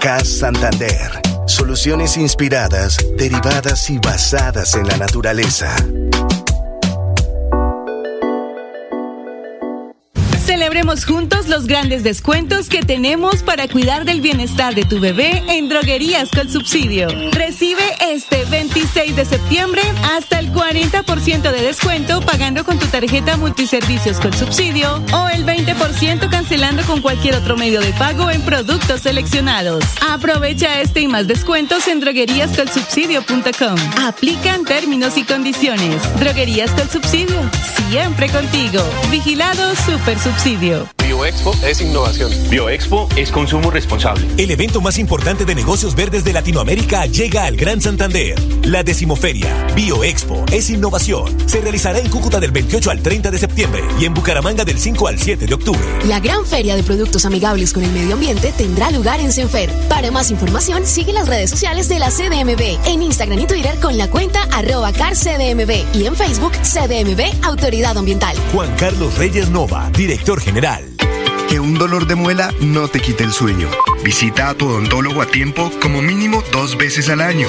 CAS 0.00 0.28
Santander. 0.28 1.20
Soluciones 1.46 2.16
inspiradas, 2.16 2.96
derivadas 3.16 3.88
y 3.90 3.98
basadas 3.98 4.74
en 4.74 4.86
la 4.88 4.96
naturaleza. 4.96 5.74
Celebremos 10.52 11.06
juntos 11.06 11.48
los 11.48 11.66
grandes 11.66 12.02
descuentos 12.02 12.68
que 12.68 12.82
tenemos 12.82 13.42
para 13.42 13.68
cuidar 13.68 14.04
del 14.04 14.20
bienestar 14.20 14.74
de 14.74 14.84
tu 14.84 15.00
bebé 15.00 15.42
en 15.48 15.70
Droguerías 15.70 16.28
con 16.28 16.50
Subsidio. 16.50 17.08
Recibe 17.30 17.82
este 18.02 18.44
26 18.44 19.16
de 19.16 19.24
septiembre 19.24 19.80
hasta 20.14 20.38
el 20.38 20.52
40% 20.52 21.40
de 21.40 21.62
descuento 21.62 22.20
pagando 22.20 22.66
con 22.66 22.78
tu 22.78 22.84
tarjeta 22.88 23.38
multiservicios 23.38 24.20
con 24.20 24.34
subsidio 24.34 25.02
o 25.14 25.28
el 25.30 25.46
20% 25.46 26.28
cancelando 26.28 26.82
con 26.82 27.00
cualquier 27.00 27.36
otro 27.36 27.56
medio 27.56 27.80
de 27.80 27.94
pago 27.94 28.30
en 28.30 28.42
productos 28.42 29.00
seleccionados. 29.00 29.82
Aprovecha 30.10 30.82
este 30.82 31.00
y 31.00 31.08
más 31.08 31.28
descuentos 31.28 31.88
en 31.88 32.00
drogueríascolsubsidio.com. 32.00 34.04
Aplican 34.04 34.66
términos 34.66 35.16
y 35.16 35.24
condiciones. 35.24 36.02
Droguerías 36.20 36.72
con 36.72 36.90
Subsidio. 36.90 37.40
Siempre 37.88 38.28
contigo. 38.28 38.82
Vigilado 39.10 39.74
Super 39.76 40.18
Subsidio. 40.18 40.41
Bioexpo 40.44 41.54
es 41.64 41.80
innovación. 41.80 42.32
Bioexpo 42.50 43.08
es 43.16 43.30
consumo 43.30 43.70
responsable. 43.70 44.26
El 44.38 44.50
evento 44.50 44.80
más 44.80 44.98
importante 44.98 45.44
de 45.44 45.54
negocios 45.54 45.94
verdes 45.94 46.24
de 46.24 46.32
Latinoamérica 46.32 47.06
llega 47.06 47.44
al 47.44 47.56
Gran 47.56 47.80
Santander. 47.80 48.34
La 48.64 48.82
decimoferia 48.82 49.68
Bioexpo 49.76 50.44
es 50.50 50.68
innovación. 50.70 51.48
Se 51.48 51.60
realizará 51.60 52.00
en 52.00 52.08
Cúcuta 52.08 52.40
del 52.40 52.50
28 52.50 52.90
al 52.90 53.02
30 53.02 53.30
de 53.30 53.38
septiembre 53.38 53.84
y 54.00 54.04
en 54.04 54.14
Bucaramanga 54.14 54.64
del 54.64 54.80
5 54.80 55.06
al 55.06 55.18
7 55.20 55.46
de 55.46 55.54
octubre. 55.54 55.80
La 56.06 56.18
gran 56.18 56.44
feria 56.44 56.74
de 56.74 56.82
productos 56.82 57.24
amigables 57.24 57.72
con 57.72 57.84
el 57.84 57.92
medio 57.92 58.14
ambiente 58.14 58.52
tendrá 58.56 58.90
lugar 58.90 59.20
en 59.20 59.30
Senfer. 59.30 59.70
Para 59.88 60.10
más 60.10 60.32
información, 60.32 60.84
sigue 60.86 61.12
las 61.12 61.28
redes 61.28 61.50
sociales 61.50 61.88
de 61.88 62.00
la 62.00 62.10
CDMB 62.10 62.84
en 62.86 63.02
Instagram 63.02 63.38
y 63.38 63.46
Twitter 63.46 63.78
con 63.80 63.96
la 63.96 64.10
cuenta 64.10 64.42
arroba 64.50 64.92
carcdmb 64.92 65.84
y 65.94 66.06
en 66.06 66.16
Facebook 66.16 66.52
CDMB 66.62 67.44
Autoridad 67.44 67.96
Ambiental. 67.96 68.36
Juan 68.52 68.74
Carlos 68.76 69.16
Reyes 69.18 69.48
Nova, 69.50 69.88
director 69.92 70.31
general. 70.40 70.88
Que 71.48 71.60
un 71.60 71.74
dolor 71.74 72.06
de 72.06 72.14
muela 72.14 72.52
no 72.60 72.88
te 72.88 73.00
quite 73.00 73.24
el 73.24 73.32
sueño. 73.32 73.68
Visita 74.04 74.48
a 74.48 74.54
tu 74.54 74.68
odontólogo 74.68 75.22
a 75.22 75.26
tiempo 75.26 75.70
como 75.80 76.02
mínimo 76.02 76.42
dos 76.50 76.76
veces 76.76 77.08
al 77.08 77.20
año. 77.20 77.46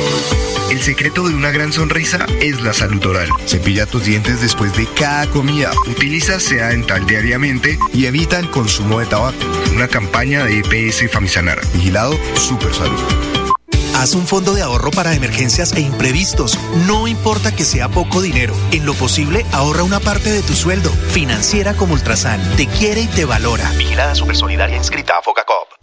El 0.70 0.82
secreto 0.82 1.28
de 1.28 1.34
una 1.34 1.52
gran 1.52 1.72
sonrisa 1.72 2.26
es 2.42 2.62
la 2.62 2.74
salud 2.74 3.06
oral. 3.06 3.30
Cepilla 3.46 3.86
tus 3.86 4.06
dientes 4.06 4.42
después 4.42 4.76
de 4.76 4.88
cada 4.88 5.28
comida. 5.30 5.72
Utiliza 5.88 6.40
sea 6.40 6.70
dental 6.70 7.06
diariamente 7.08 7.80
y 7.94 8.06
evita 8.06 8.40
el 8.40 8.50
consumo 8.50 9.00
de 9.00 9.06
tabaco. 9.06 9.38
Una 9.74 9.88
campaña 9.88 10.44
de 10.46 10.60
EPS 10.60 11.12
Famisanar. 11.12 11.62
Vigilado 11.74 12.18
Super 12.36 12.74
Salud. 12.74 13.33
Haz 13.96 14.16
un 14.16 14.28
fondo 14.28 14.54
de 14.54 14.62
ahorro 14.62 14.92
para 14.92 15.14
emergencias 15.14 15.74
e 15.74 15.82
imprevistos. 15.82 16.58
No 16.88 17.08
importa 17.08 17.56
que 17.56 17.64
sea 17.64 17.90
poco 17.90 18.22
dinero. 18.22 18.56
En 18.72 18.86
lo 18.86 18.94
posible, 18.94 19.46
ahorra 19.52 19.84
una 19.84 20.00
parte 20.00 20.32
de 20.32 20.42
tu 20.42 20.54
sueldo. 20.54 20.90
Financiera 20.90 21.74
como 21.74 21.94
Ultrasan. 21.94 22.42
Te 22.56 22.68
quiere 22.68 23.02
y 23.02 23.08
te 23.08 23.26
valora. 23.26 23.70
Vigilada 23.78 24.16
Supersolidaria 24.16 24.78
inscrita 24.78 25.18
a 25.18 25.22
Focacop. 25.22 25.83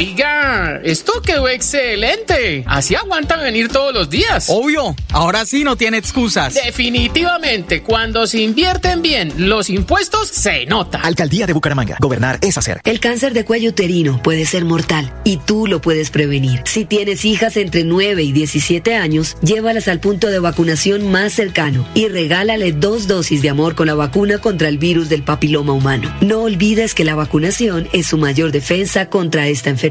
Oiga, 0.00 0.80
esto 0.82 1.20
quedó 1.20 1.46
excelente. 1.46 2.64
Así 2.66 2.94
aguantan 2.94 3.42
venir 3.42 3.68
todos 3.68 3.92
los 3.92 4.08
días. 4.08 4.46
Obvio, 4.48 4.96
ahora 5.10 5.44
sí 5.44 5.62
no 5.62 5.76
tiene 5.76 5.98
excusas. 5.98 6.54
Definitivamente, 6.54 7.82
cuando 7.82 8.26
se 8.26 8.40
invierten 8.40 9.02
bien 9.02 9.30
los 9.36 9.68
impuestos, 9.68 10.28
se 10.28 10.64
nota. 10.64 11.00
Alcaldía 11.02 11.46
de 11.46 11.52
Bucaramanga. 11.52 11.98
Gobernar 12.00 12.38
es 12.40 12.56
hacer. 12.56 12.80
El 12.84 12.98
cáncer 12.98 13.34
de 13.34 13.44
cuello 13.44 13.68
uterino 13.68 14.22
puede 14.22 14.46
ser 14.46 14.64
mortal 14.64 15.12
y 15.22 15.36
tú 15.36 15.66
lo 15.66 15.82
puedes 15.82 16.08
prevenir. 16.08 16.62
Si 16.64 16.86
tienes 16.86 17.26
hijas 17.26 17.58
entre 17.58 17.84
9 17.84 18.22
y 18.22 18.32
17 18.32 18.96
años, 18.96 19.36
llévalas 19.42 19.86
al 19.86 20.00
punto 20.00 20.28
de 20.28 20.38
vacunación 20.38 21.12
más 21.12 21.34
cercano 21.34 21.86
y 21.94 22.08
regálale 22.08 22.72
dos 22.72 23.06
dosis 23.06 23.42
de 23.42 23.50
amor 23.50 23.74
con 23.74 23.86
la 23.86 23.94
vacuna 23.94 24.38
contra 24.38 24.68
el 24.68 24.78
virus 24.78 25.10
del 25.10 25.24
papiloma 25.24 25.74
humano. 25.74 26.10
No 26.22 26.40
olvides 26.40 26.94
que 26.94 27.04
la 27.04 27.16
vacunación 27.16 27.86
es 27.92 28.06
su 28.06 28.16
mayor 28.16 28.50
defensa 28.50 29.10
contra 29.10 29.46
esta 29.46 29.68
enfermedad. 29.68 29.89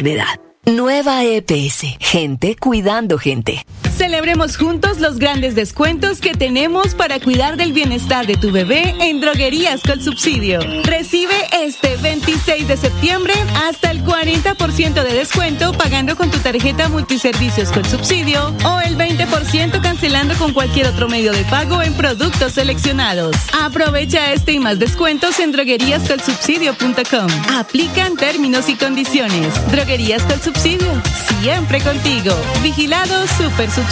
Nueva 0.66 1.24
EPS. 1.26 1.98
Gente 2.00 2.56
cuidando 2.56 3.18
gente. 3.18 3.66
Celebremos 4.00 4.56
juntos 4.56 5.02
los 5.02 5.20
grandes 5.20 5.56
descuentos 5.56 6.22
que 6.22 6.34
tenemos 6.34 6.96
para 6.96 7.20
cuidar 7.20 7.58
del 7.58 7.74
bienestar 7.74 8.26
de 8.26 8.38
tu 8.38 8.50
bebé 8.50 8.96
en 9.02 9.20
Droguerías 9.20 9.82
con 9.82 10.02
Subsidio. 10.02 10.62
Recibe 10.86 11.36
este 11.52 11.98
26 11.98 12.70
de 12.70 12.78
septiembre 12.78 13.34
hasta 13.68 13.92
el 13.92 14.02
40% 14.06 15.04
de 15.04 15.14
descuento 15.14 15.74
pagando 15.74 16.16
con 16.16 16.32
tu 16.32 16.38
tarjeta 16.38 16.88
multiservicios 16.88 17.74
con 17.74 17.84
subsidio 17.84 18.56
o 18.64 18.80
el 18.80 18.98
20% 18.98 19.82
cancelando 19.82 20.34
con 20.36 20.54
cualquier 20.54 20.88
otro 20.88 21.10
medio 21.10 21.34
de 21.34 21.44
pago 21.44 21.82
en 21.82 21.94
productos 21.94 22.54
seleccionados. 22.54 23.36
Aprovecha 23.52 24.32
este 24.32 24.54
y 24.54 24.60
más 24.60 24.80
descuentos 24.80 25.40
en 25.40 25.52
drogueríascolsubsidio.com. 25.52 27.28
Aplican 27.54 28.16
términos 28.16 28.70
y 28.70 28.76
condiciones. 28.76 29.54
Droguerías 29.72 30.24
con 30.24 30.42
Subsidio, 30.42 30.90
siempre 31.42 31.82
contigo. 31.82 32.34
Vigilado 32.64 33.28
Super 33.28 33.70
Subsidio. 33.70 33.89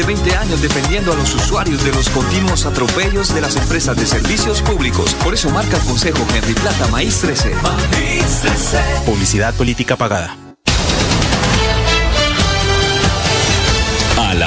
de 0.00 0.06
20 0.06 0.34
años 0.36 0.62
defendiendo 0.62 1.12
a 1.12 1.16
los 1.16 1.34
usuarios 1.34 1.84
de 1.84 1.92
los 1.92 2.08
continuos 2.08 2.64
atropellos 2.64 3.34
de 3.34 3.40
las 3.42 3.56
empresas 3.56 3.96
de 3.96 4.06
servicios 4.06 4.62
públicos. 4.62 5.14
Por 5.22 5.34
eso 5.34 5.50
marca 5.50 5.76
el 5.76 5.82
Consejo 5.82 6.26
Henry 6.34 6.54
Plata 6.54 6.86
Maíz 6.88 7.20
13. 7.20 7.54
Maíz 7.62 8.40
13. 8.40 8.78
Publicidad 9.04 9.54
política 9.54 9.96
pagada. 9.96 10.49